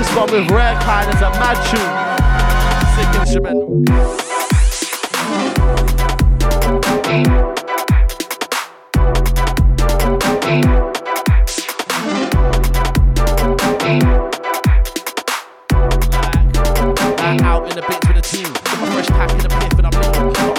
[0.00, 0.74] This one with rare
[1.20, 1.92] a mad tune.
[2.96, 3.08] Sick
[17.42, 18.46] out in the bits with a team.
[18.94, 19.92] Fresh pack in the piff and I'm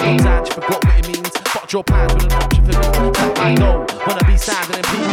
[0.06, 0.18] lean.
[0.18, 1.32] Got forgot what it means.
[1.72, 3.10] Your plans with an option for me.
[3.10, 3.86] That I know.
[4.06, 5.11] Wanna be standing in peace.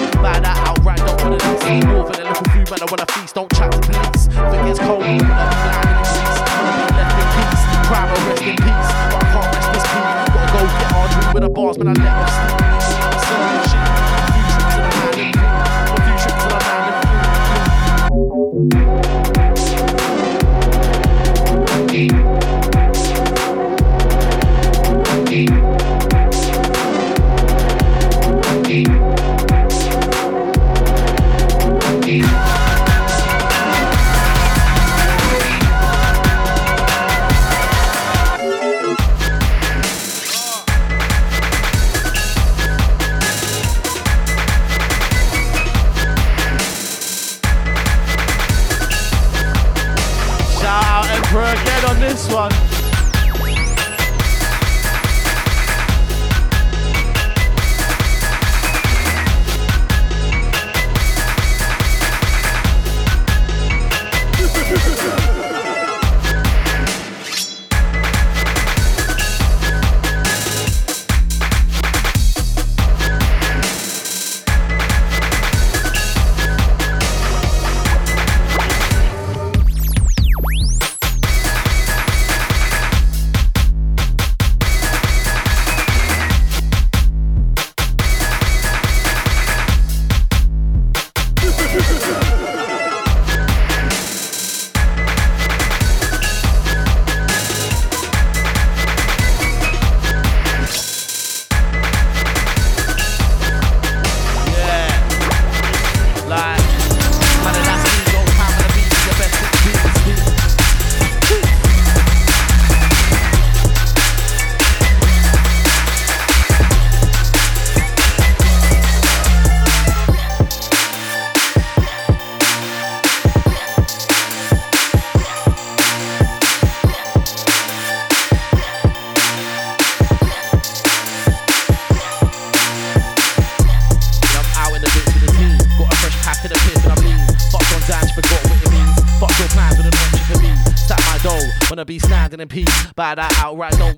[2.79, 2.87] Food.
[2.87, 3.35] I wanna feast.
[3.35, 4.27] Don't chat to police.
[4.27, 6.39] If it cold, landing in Greece.
[6.59, 7.63] Wanna left in peace.
[7.87, 8.89] Crime will rest in peace.
[9.11, 10.15] But I can't rest this peace.
[10.33, 11.87] Gotta go get dream with the bars, man.
[11.87, 12.58] I let off steam.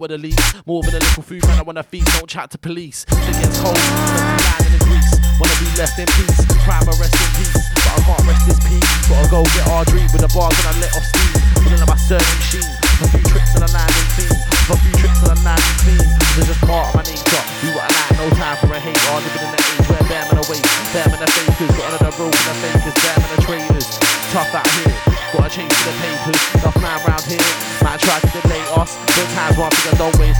[0.01, 0.67] Outright, don't.
[0.67, 2.07] More than a little food, man, I wanna feast.
[2.17, 3.05] Don't chat to police.
[3.09, 5.11] Shit gets cold, landing in Greece.
[5.37, 6.41] Wanna be left in peace.
[6.65, 7.61] Crime or rest in peace.
[7.73, 8.89] But I can't rest this peace.
[9.09, 11.33] Gotta go get our dream with the bars and I let off steam.
[11.61, 12.71] Pulling up my certain machine.
[13.01, 14.35] A few tricks and I landing clean.
[14.69, 16.05] A few tricks and I landing clean.
[16.37, 17.43] This is just part of my nature.
[17.61, 19.01] Do what I like, no time for a hate.
[19.09, 20.61] Or living in the age where bear men away.
[20.93, 21.73] Bear men are fakers.
[21.73, 22.97] Got another rope and the fakers.
[23.01, 23.87] Bear men are traitors.
[24.29, 24.93] Tough out here.
[25.33, 26.41] Gotta change for the papers.
[26.61, 27.49] Enough man round here.
[27.81, 28.60] Man try to delay
[29.63, 30.30] I don't waste.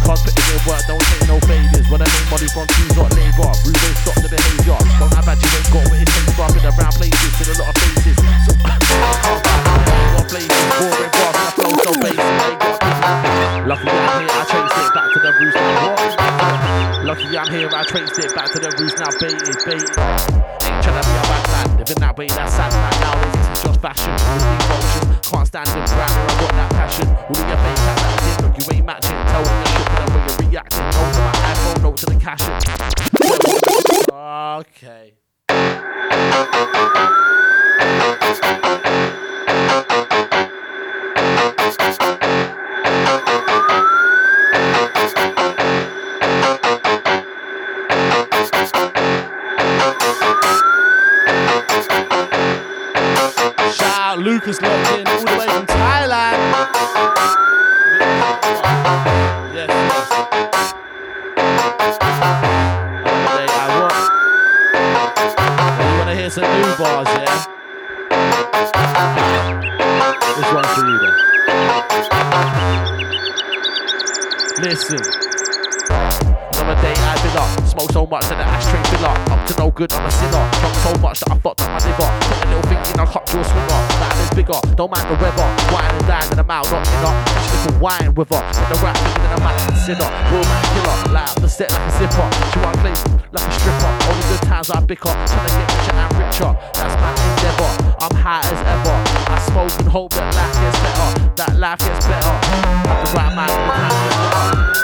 [87.80, 88.42] Wine with her.
[88.42, 90.08] When the rap thinking then I might consider.
[90.32, 90.98] Real man killer,
[91.32, 92.28] up the set like a zipper.
[92.52, 93.88] She want place like a stripper.
[93.88, 95.14] All the good times I bicker.
[95.14, 96.52] Trying to get richer and richer.
[96.74, 97.70] That's my endeavor.
[98.02, 98.96] I'm high as ever.
[99.32, 101.08] I smoke and hope that life gets better.
[101.36, 102.36] That life gets better.
[102.90, 104.82] Have the right man in the time to get.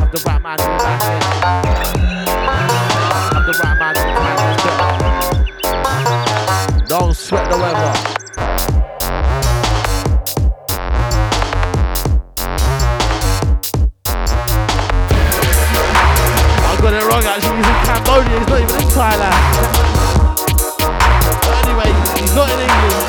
[0.00, 1.22] Have the right in the back end.
[3.34, 4.38] Have the right in the time
[6.80, 8.15] to Don't sweat the weather.
[18.96, 19.36] Thailand.
[21.44, 23.04] But anyway, he's not in England.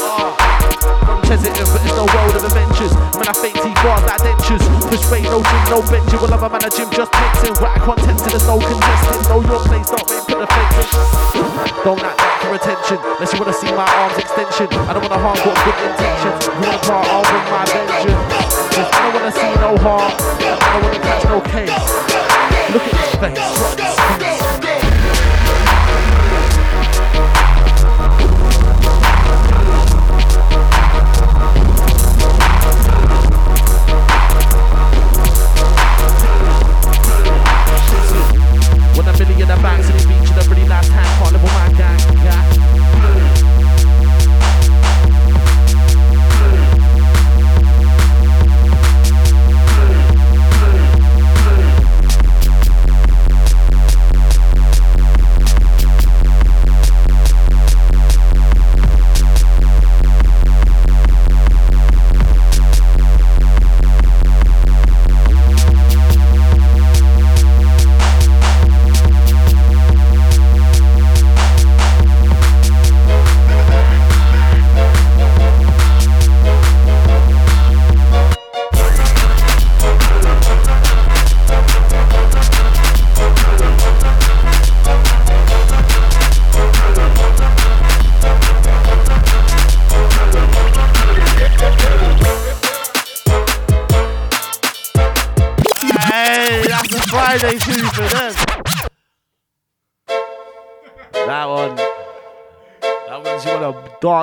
[0.00, 0.32] Ah,
[1.84, 2.94] it's no world of adventures.
[3.12, 3.60] Man, I fake
[4.24, 4.64] dentures.
[5.28, 6.20] No gym, no benching.
[6.22, 7.52] Well, I'm a man, a gym, just mixing.
[7.62, 9.28] Right content, so there's no contesting.
[9.28, 11.13] Know your place, don't make put the act
[12.90, 14.68] Unless you wanna see my arms extension.
[14.70, 16.44] I don't wanna harm, got good intentions.
[16.44, 18.54] You wanna part, I'll bring my vengeance.
[18.76, 20.12] Cause I don't wanna see no harm.
[20.12, 21.72] I don't wanna catch no case.
[22.74, 24.03] Look at his face.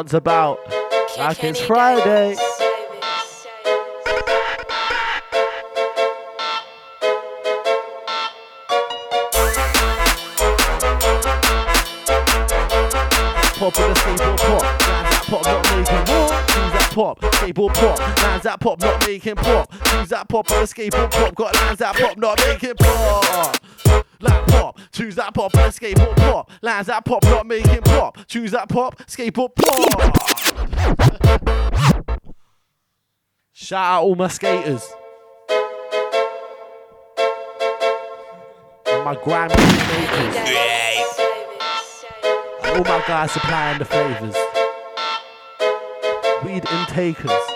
[0.01, 0.59] Dance about.
[1.17, 2.35] Like it's Friday.
[13.55, 13.93] Pop the
[14.37, 14.61] pop.
[14.79, 16.29] That pop, not making more.
[16.29, 17.99] That pop, skateboard pop.
[18.23, 19.71] Lines that pop, not making pop.
[20.07, 21.35] That pop the skateboard pop.
[21.35, 23.60] Got lines that pop, not making pop.
[25.31, 26.51] That pop and skateboard pop.
[26.61, 28.17] Lines that pop, not making pop.
[28.27, 30.17] Choose that pop, skateboard pop.
[33.53, 34.85] Shout out all my skaters.
[38.87, 40.35] And my grimy makers.
[42.63, 44.35] And all my guys supplying the flavors.
[46.43, 47.50] Weed intakers.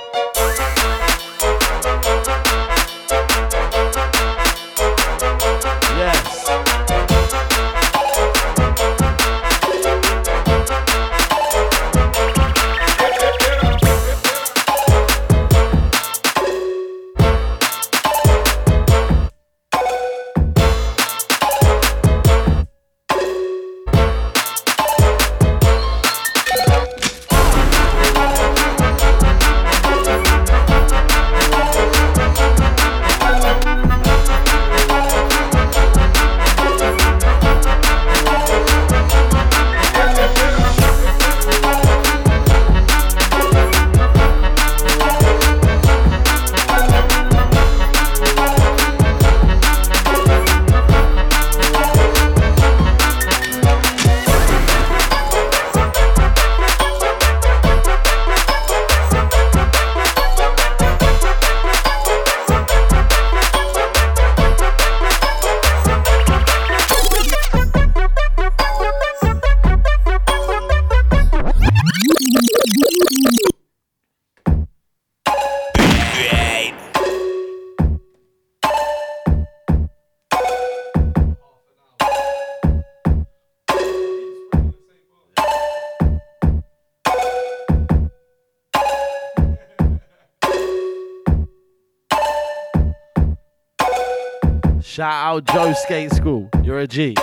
[95.75, 96.49] Skate School.
[96.63, 97.13] You're a G.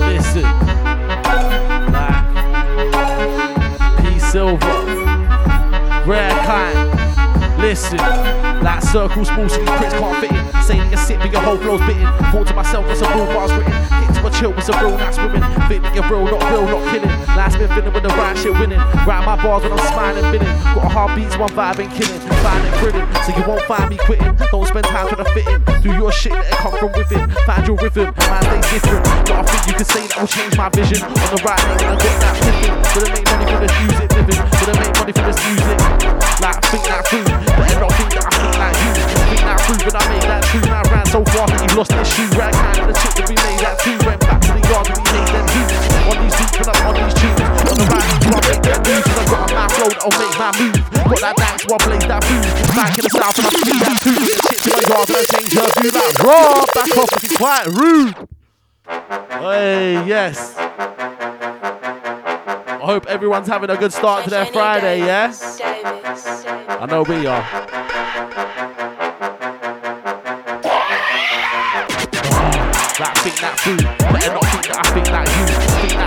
[0.00, 0.44] Listen.
[3.98, 4.66] P Silver.
[6.06, 7.58] Rare kind.
[7.58, 7.98] Listen.
[8.62, 10.41] Like circle small these pricks can't fit in.
[10.76, 12.06] You're sick but your whole flow's bitten.
[12.32, 13.72] Thought to myself what's a real bars written.
[13.72, 15.42] Hit to a chill what's a real nice women.
[15.68, 17.12] Think that you're real, not real, not killing.
[17.36, 18.78] Last been feeling with the right shit winning.
[19.06, 20.52] Write my bars when I'm smiling, binning.
[20.74, 22.20] Got a hard one vibe and killing.
[22.44, 24.32] Find it thrilling, so you won't find me quitting.
[24.50, 25.60] Don't spend time trying to fit in.
[25.82, 27.28] Do your shit, let it come from within.
[27.46, 29.04] Find your rhythm, man, they different.
[29.26, 31.02] But I think you can say that will change my vision.
[31.02, 32.74] On the right lane, I got that picking.
[32.92, 34.40] Gonna make money for this music, living.
[34.60, 35.78] Gonna make money for this music.
[36.42, 37.24] Like, think that through.
[37.56, 37.92] Better not
[38.82, 38.92] you.
[39.30, 40.64] Think that through, but I made that true.
[40.66, 42.28] Man, ran so far that he lost his shoe.
[42.34, 43.96] Right hand the chick that we made that too.
[44.02, 45.66] Went back to the yard and we made them too.
[46.10, 47.40] On these beats, when I'm on these tunes.
[47.70, 49.02] On the right, I make that move.
[49.06, 50.76] Cause I got a mad flow that'll make my move.
[50.92, 52.42] Got that dance, I blaze that food.
[52.74, 54.18] Back in the south, and I speak that too.
[54.18, 55.90] Get shit to my yard, and I change her view.
[55.92, 58.16] That raw, back off, looking quite rude.
[59.42, 60.54] Hey, yes.
[62.82, 65.32] I hope everyone's having a good start to their Friday, yeah?
[66.80, 67.71] I know we are.
[73.22, 73.76] Think that through,
[74.10, 75.61] better not think that I think that you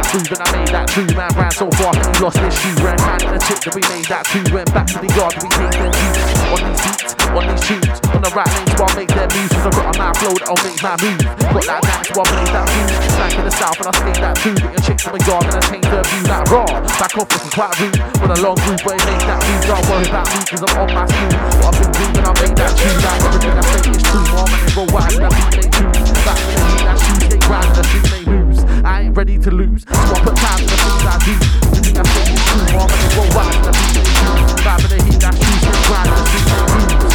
[0.05, 2.99] That through, then I made that true Man ran so far, lost his shoe Ran
[3.01, 5.49] hand in the chip, then we made that too Went back to the yard, we
[5.57, 6.21] made them juice
[6.53, 9.53] On these beats, on these tunes On the right lane, so I'll make their moves
[9.55, 11.21] Cause I got a mad flow that'll make my move.
[11.25, 12.89] Got that dance, so I made that move.
[13.17, 15.43] Back in the south, and I skate that too Get your chicks in the yard,
[15.49, 16.23] and I change their view.
[16.29, 16.67] Like raw,
[17.01, 17.97] back off looking quite rude.
[18.21, 19.63] With a long groove, but it make that move.
[19.65, 21.33] Don't worry about me, cause I'm on my school.
[21.65, 24.25] I've been dreaming, I made that tune Like everything I say is true.
[24.35, 27.25] More money, roll wide, and I beat they choose Back in the heat, that shoes,
[27.31, 28.34] they grind, I lose
[28.85, 31.33] I ain't ready to lose, so I put time in the things I do.
[31.97, 35.61] I true, more money, roll wide, and I beat they choose Back the heat, shoes,
[35.65, 37.14] they grind, I think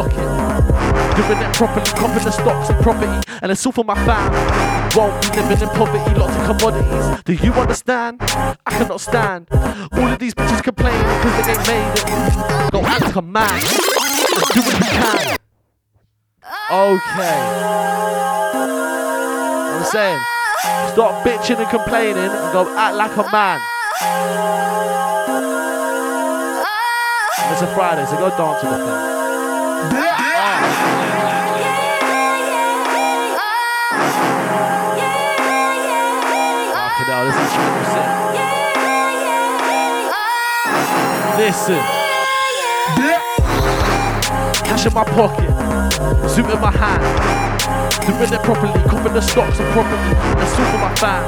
[0.00, 0.72] in.
[1.16, 4.32] Doing it properly, copping the stocks and property, and it's all for my fam.
[4.96, 7.22] Won't be living in poverty, lots of commodities.
[7.24, 8.22] Do you understand?
[8.22, 9.48] I cannot stand.
[9.52, 12.72] All of these bitches complaining because they ain't made it.
[12.72, 13.60] Go act like a man.
[13.60, 15.36] Do what you can.
[16.70, 17.38] Okay.
[19.76, 20.20] I'm saying,
[20.92, 23.60] stop bitching and complaining and go act like a man.
[27.52, 29.11] It's a Friday, so go dance with the thing.
[29.84, 31.72] Ah,
[35.72, 37.52] Fucking hell, this is.
[41.38, 41.82] Listen.
[44.64, 45.50] Cash in my pocket,
[46.28, 47.02] zoom in my hand.
[48.06, 50.14] Doing it properly, copping the stocks and property.
[50.38, 51.26] and for my fam.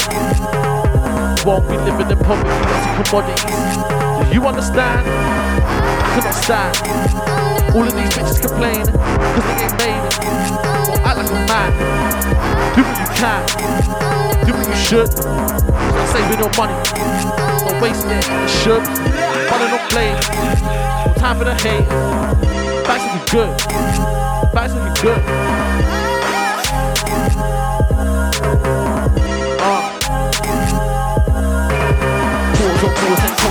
[1.47, 4.29] Won't be living in poverty, lots of commodities.
[4.29, 5.05] Do you understand?
[6.15, 7.75] I cannot stand.
[7.75, 10.15] All of these bitches complain, cause they ain't made it.
[11.03, 11.75] Act like a man.
[12.77, 13.43] Do what you can.
[14.47, 15.11] Do what you should.
[15.11, 16.79] Start saving your money.
[17.67, 18.31] Don't waste it.
[18.31, 18.83] You should.
[19.51, 19.91] Money not.
[19.91, 21.89] No time for the hate.
[22.87, 23.51] Back's looking good.
[24.55, 25.19] Back's looking good.
[29.59, 29.83] Uh.
[32.55, 33.44] Pause on pause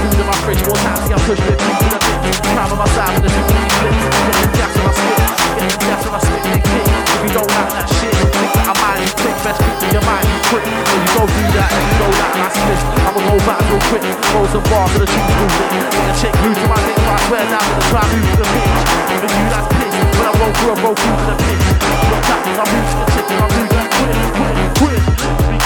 [0.00, 1.60] Food in my fridge, more times see I push it.
[1.60, 2.36] Keep it a bit.
[2.56, 4.00] Time on my side with the two mini flips.
[4.00, 5.20] Get the gas on my spit.
[5.60, 6.86] Get the gas on my spit, they kick.
[6.88, 9.36] If you don't like that shit, think that I you quick.
[9.44, 10.64] Best keep in your mind, quick.
[10.64, 12.80] When you go do that, and you know that I spit.
[13.04, 14.04] I'ma go back real quick.
[14.32, 15.68] Roll some bars for the truth movement.
[15.68, 18.24] Get a chick glued to my dick, but I swear down to the try move
[18.24, 18.72] to the bitch.
[19.12, 20.00] Even you that's pissed.
[20.16, 21.64] When I roll through, I roll through to the pitch.
[22.08, 25.02] Got tackles, I'm to the chick, and I'm moving that quick, quick, quick.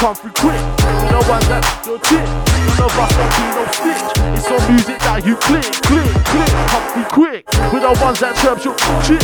[0.03, 0.63] Come through quick.
[1.15, 2.27] No one that your tip.
[2.27, 4.24] None of us don't do no stitch.
[4.33, 6.53] It's on music that you click, click, click.
[6.73, 7.45] Come through quick.
[7.69, 8.73] We're the ones that chirp your
[9.05, 9.21] chick.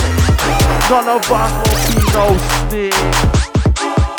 [0.93, 2.27] None of us won't be no
[2.69, 3.01] snitch.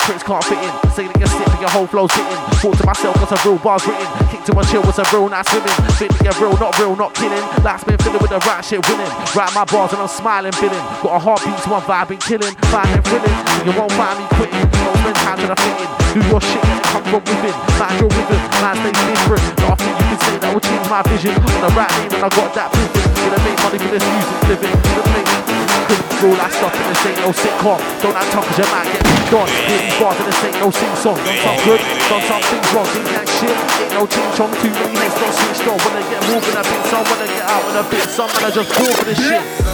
[0.01, 0.73] Critics can't fit in.
[0.97, 2.41] Say you're sick, but your whole flow's hitting.
[2.57, 4.30] Thought to myself, got some real bars written.
[4.41, 5.69] Kick to my chill with some real nice women.
[6.01, 7.45] Think that you're real, not real, not killing.
[7.61, 9.05] Life's been filling with the right shit winning.
[9.37, 10.81] Write my bars and I'm smiling, billing.
[11.05, 12.53] Got a heartbeat to one vibe, been killing.
[12.73, 13.37] Finding thrilling.
[13.69, 14.65] You won't find me quitting.
[14.65, 15.89] Don't spend time trying to fit.
[16.09, 17.55] Do your shit come from within.
[17.77, 19.45] Mind your rhythm, mind stay different.
[19.61, 21.33] Nothing you can say that will change my vision.
[21.37, 23.05] On the right lane and I got that vision.
[23.13, 24.73] Gonna make money for this music living.
[24.73, 27.79] Gonna make all that stuff and this ain't no sitcom.
[28.01, 29.47] Don't act tough cause you might get moved on.
[29.67, 31.19] Hear these bars and this ain't no sing song.
[31.19, 32.87] Done some good, done things wrong.
[32.91, 34.51] Think that shit ain't no ching chong.
[34.61, 35.77] Too many heads don't switch on.
[35.81, 38.29] When they get moving a bit, some when they get out in a bit, some
[38.35, 39.70] man I just fall for this shit.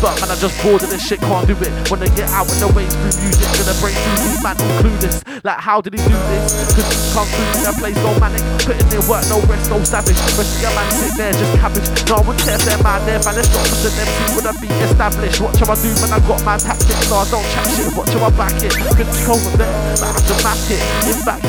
[0.00, 1.72] But man, I just bored of this shit, can't do it.
[1.90, 5.24] When they get out in the waves through music, gonna break through these man clueless.
[5.44, 6.72] Like, how did he do this?
[6.72, 8.42] Cause he come through a place, no manic.
[8.64, 10.16] Putting in work, no rest, no savage.
[10.36, 11.88] Rest of your man sit there, just cabbage.
[12.08, 13.36] No one cares, they're mad, they're man.
[13.36, 15.40] It's not to them, see would I be established.
[15.40, 17.10] Watch how I do when I got my tactics.
[17.10, 18.72] No, I don't chat shit, watch how I back it.
[18.72, 20.82] Control with them, I have to back it.
[21.08, 21.44] In back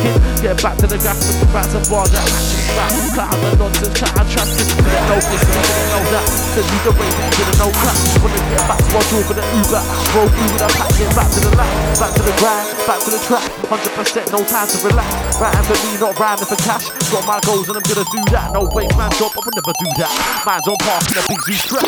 [0.46, 2.92] get back to the graph with the rats and bars that actually back.
[3.18, 4.36] Cloud the nonsense, trash.
[4.36, 6.26] Cause you didn't know this, didn't know that.
[6.54, 8.15] Said you the way, didn't know crap.
[8.16, 9.82] They get back to my door for the Uber,
[10.16, 13.00] roll through with a pack, get back to the lap, back to the grind, back
[13.04, 13.48] to the track.
[13.68, 15.40] 100% no time to relax.
[15.40, 16.90] Writing for me, not rhyming for cash.
[17.12, 18.54] Got my goals and I'm gonna do that.
[18.54, 20.12] No waste man job, I would never do that.
[20.46, 21.88] Man's on park in a big zoo strap.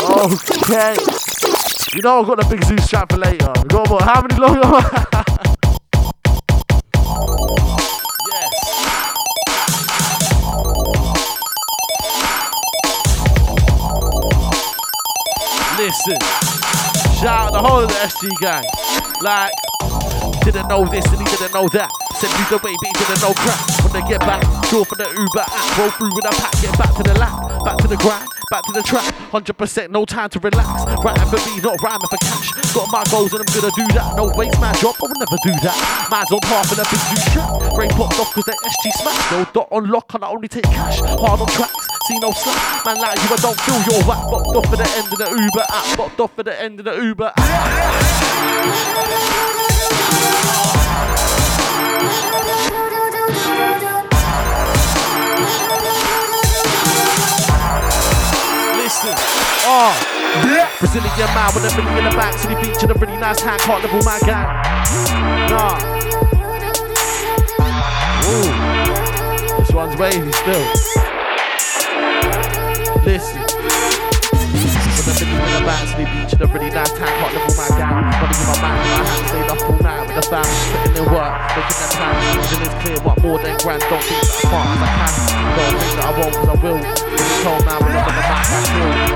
[0.00, 0.96] Okay.
[1.96, 3.52] You know I've got the big zoo strap for later.
[3.62, 4.02] We got what?
[4.02, 4.60] How many long?
[16.06, 16.20] Listen,
[17.20, 18.64] shout out the whole of the SG gang.
[19.20, 19.52] Like,
[20.40, 21.92] didn't know this and he didn't know that.
[22.16, 23.60] Send me the way, but he didn't know crap.
[23.84, 24.40] When they get back,
[24.72, 27.49] draw for the Uber app, roll through with a pack, get back to the lap,
[27.64, 29.14] back to the grind, back to the track.
[29.30, 30.84] 100% no time to relax.
[31.04, 32.50] Writing for me, not rhyming for cash.
[32.74, 34.16] Got my goals and I'm gonna do that.
[34.16, 36.08] No waste my job, I will never do that.
[36.10, 37.50] Man's on path and a big new strap.
[37.74, 39.32] Brain popped off cause they SG smash.
[39.32, 41.00] No dot on lock and I only take cash.
[41.00, 41.86] Hard on tracks.
[42.08, 44.24] See no slack, man like you, I don't feel your whack.
[44.30, 46.84] Bopped off for the end of the Uber app, bopped off for the end of
[46.86, 48.70] the Uber app.
[59.00, 59.16] Listen,
[59.64, 60.76] oh, ah.
[60.78, 63.58] Brazilian man with a million in the back, city beach and a really nice hand,
[63.62, 64.44] can't level my gang.
[65.48, 65.80] Nah.
[68.28, 68.52] Ooh,
[69.56, 70.66] this one's wavy still.
[73.00, 73.40] Listen.
[75.00, 77.56] With a million in the back, city beach and a really nice hand, can't level
[77.56, 78.04] my gang.
[78.20, 80.28] Money in my mind, my hands stayed up all night the
[80.72, 82.20] putting in work, making them plans.
[82.36, 85.12] Vision is clear, what more than grand, don't think that cause I can.
[85.56, 86.80] Don't think that I won't, cause I will.
[87.40, 88.44] Told man, when I'm on.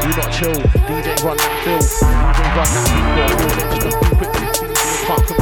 [0.00, 0.56] You not chill,
[0.88, 1.82] DJ run that fill.
[1.84, 5.34] DJ run that beat, got real 16, so you can't it's chat to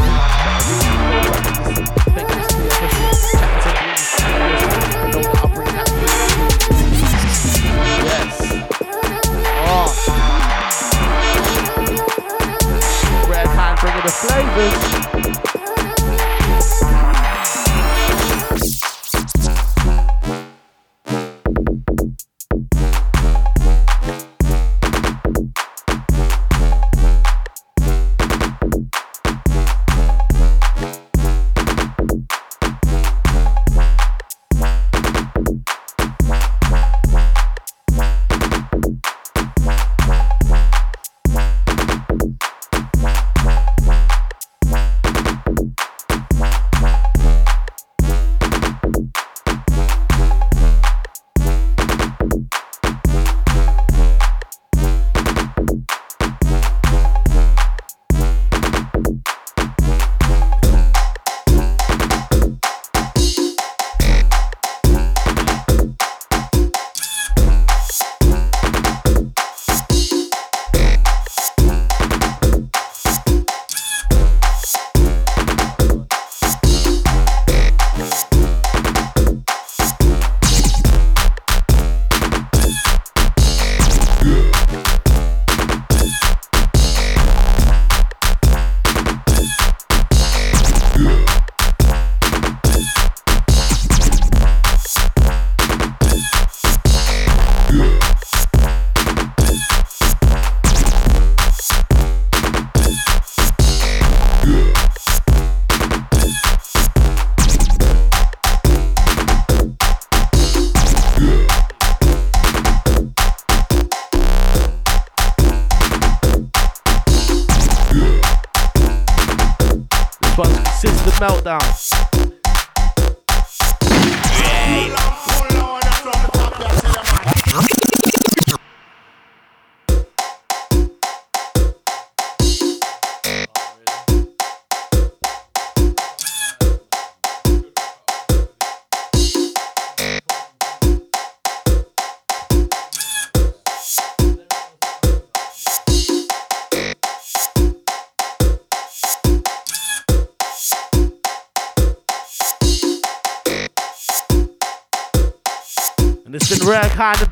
[8.03, 8.35] Yes.
[9.63, 9.87] Oh.
[13.31, 13.47] Red
[14.03, 15.22] the flavors.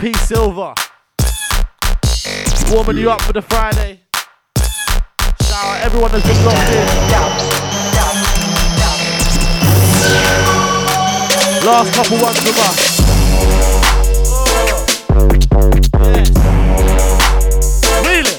[0.01, 0.73] P Silver.
[2.71, 4.01] Warming you up for the Friday.
[5.43, 6.87] Shout out everyone that's been locked in.
[11.67, 13.01] Last couple ones from us.
[14.33, 16.41] Oh, yes.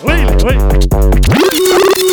[0.04, 2.11] Wheel it, wheel.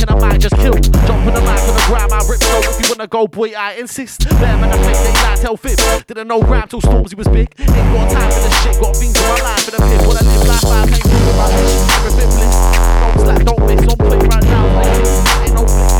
[0.00, 0.72] And I might just kill.
[0.72, 2.40] Jump on the mic on the ground, I rip.
[2.40, 4.24] So if you wanna go, boy, I insist.
[4.24, 5.76] Better man, I fake they lie, tell fib.
[6.06, 7.52] Didn't know rhyme till Stormzy was big.
[7.58, 10.00] Ain't got time for the shit, got things in my life for the pit.
[10.00, 11.84] Wanna live life, I ain't through my bitch.
[12.00, 12.56] Everything bliss.
[13.00, 13.84] Don't slack, don't miss.
[13.84, 14.64] On play right now,
[15.44, 15.92] ain't no flick.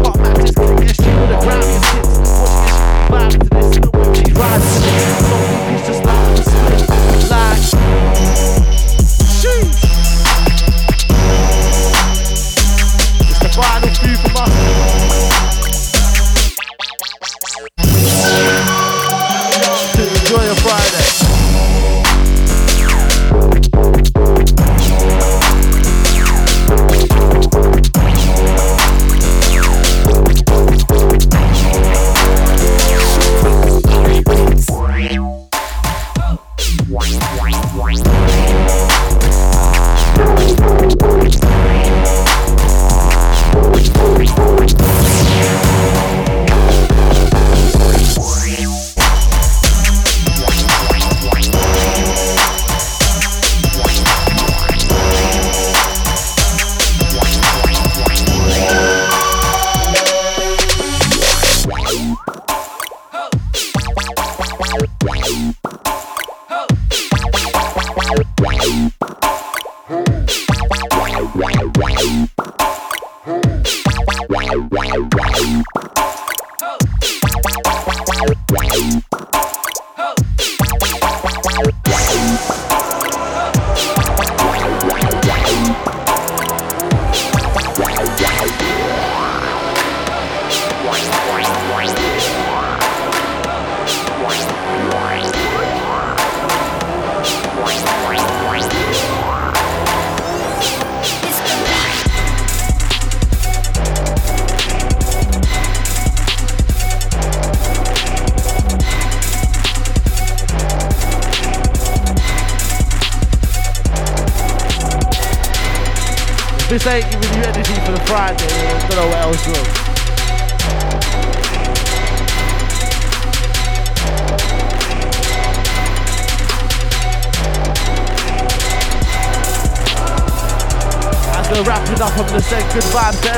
[0.00, 2.16] Got matches, kick SG with the Grammy tips.
[2.40, 2.80] Watching this shit,
[3.12, 3.68] vibing to this.
[3.76, 5.20] The whip, she's this.
[5.28, 6.00] Don't be just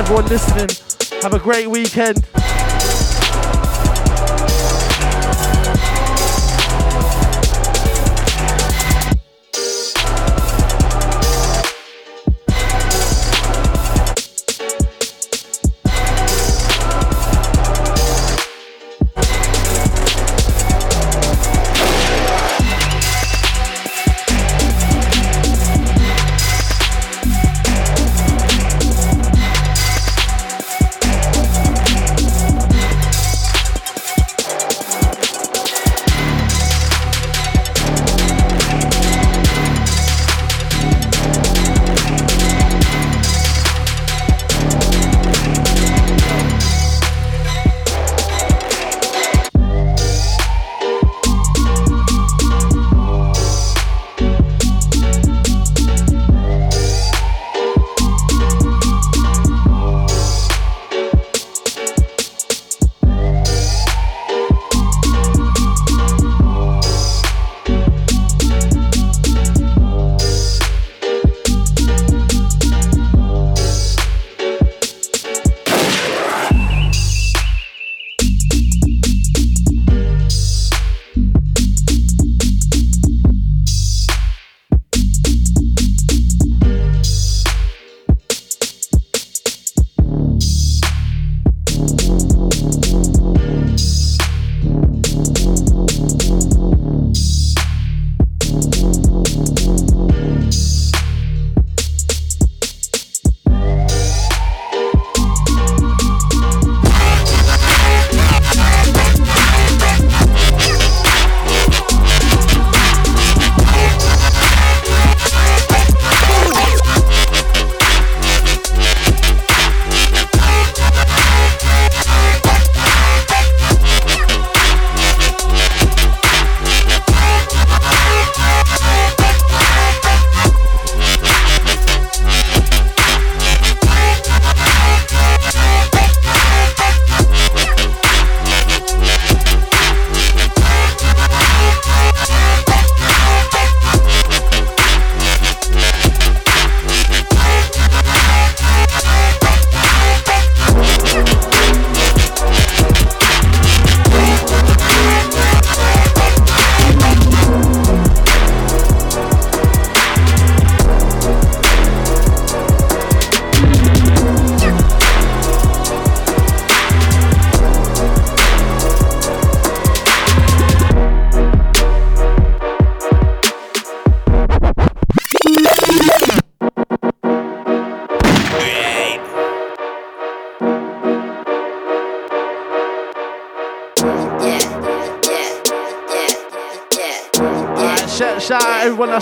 [0.03, 0.69] everyone listening.
[1.23, 2.27] Have a great weekend.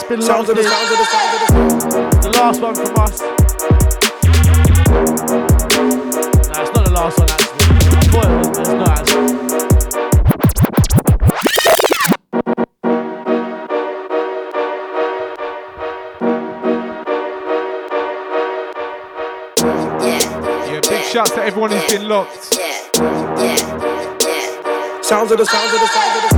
[0.00, 0.68] That's been Sounds locked of the in.
[0.68, 3.20] sounds of the sounds of the The last one from us.
[6.48, 7.60] Nah, it's not the last one actually.
[7.70, 9.30] I thought it was, but it's not actually.
[20.70, 22.54] Yeah, big shouts to everyone who's been locked.
[25.04, 26.36] Sounds of the sounds of the sounds of the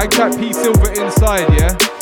[0.00, 1.95] And that P Silver inside, yeah?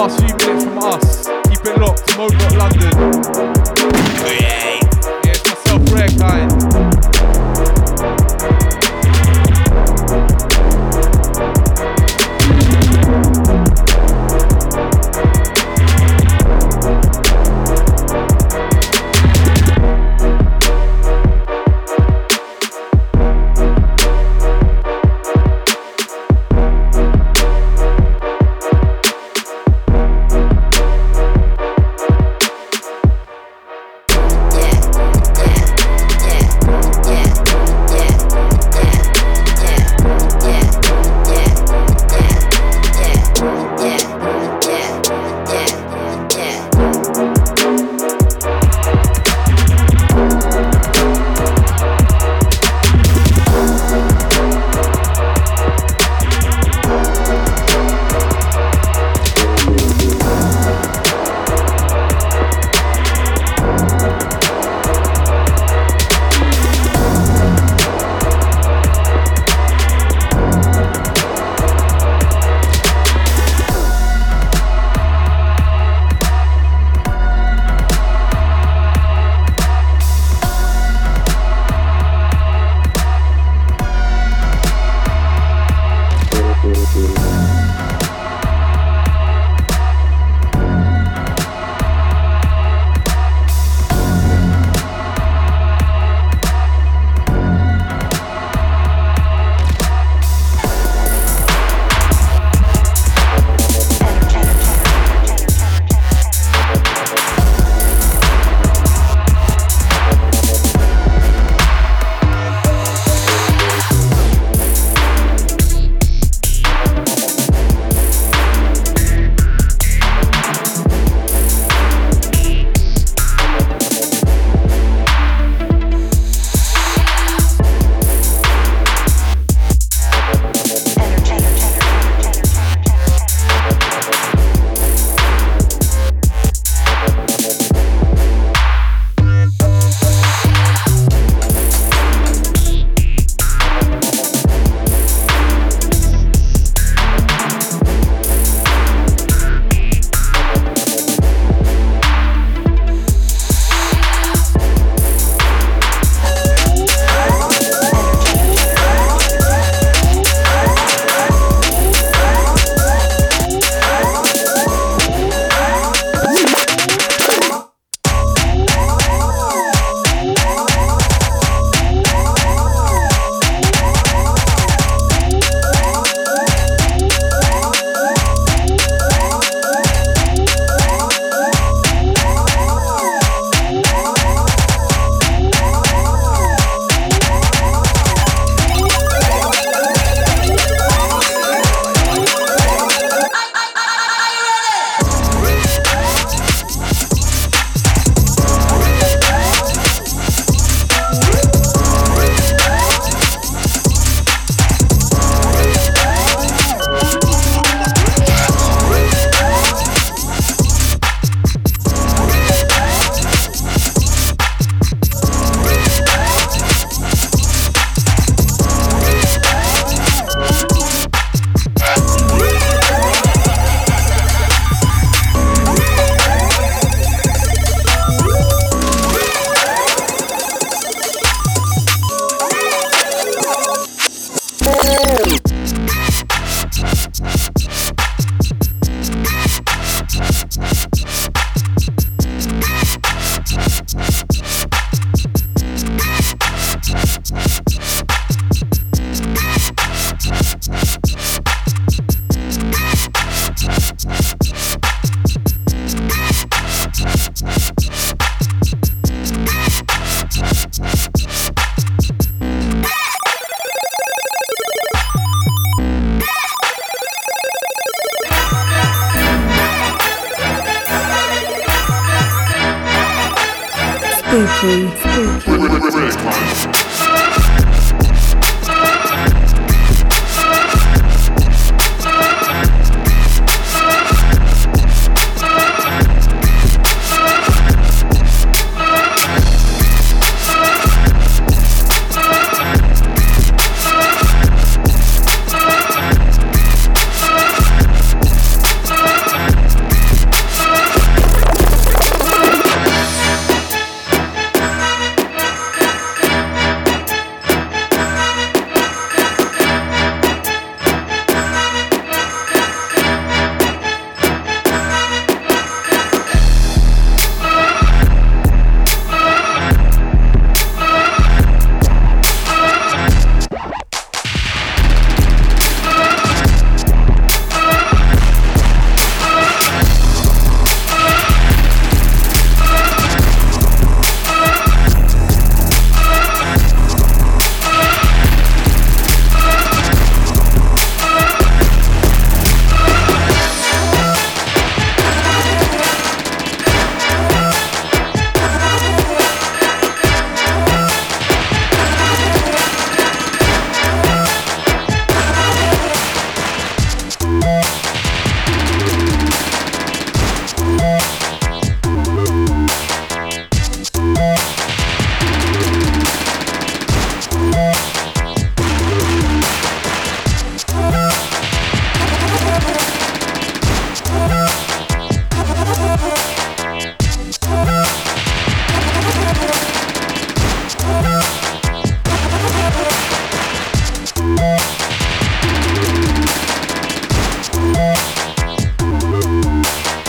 [0.00, 1.26] Last few minutes from us.
[1.50, 2.16] Keep it locked.
[2.16, 2.90] Mode London.
[3.36, 4.49] Oh,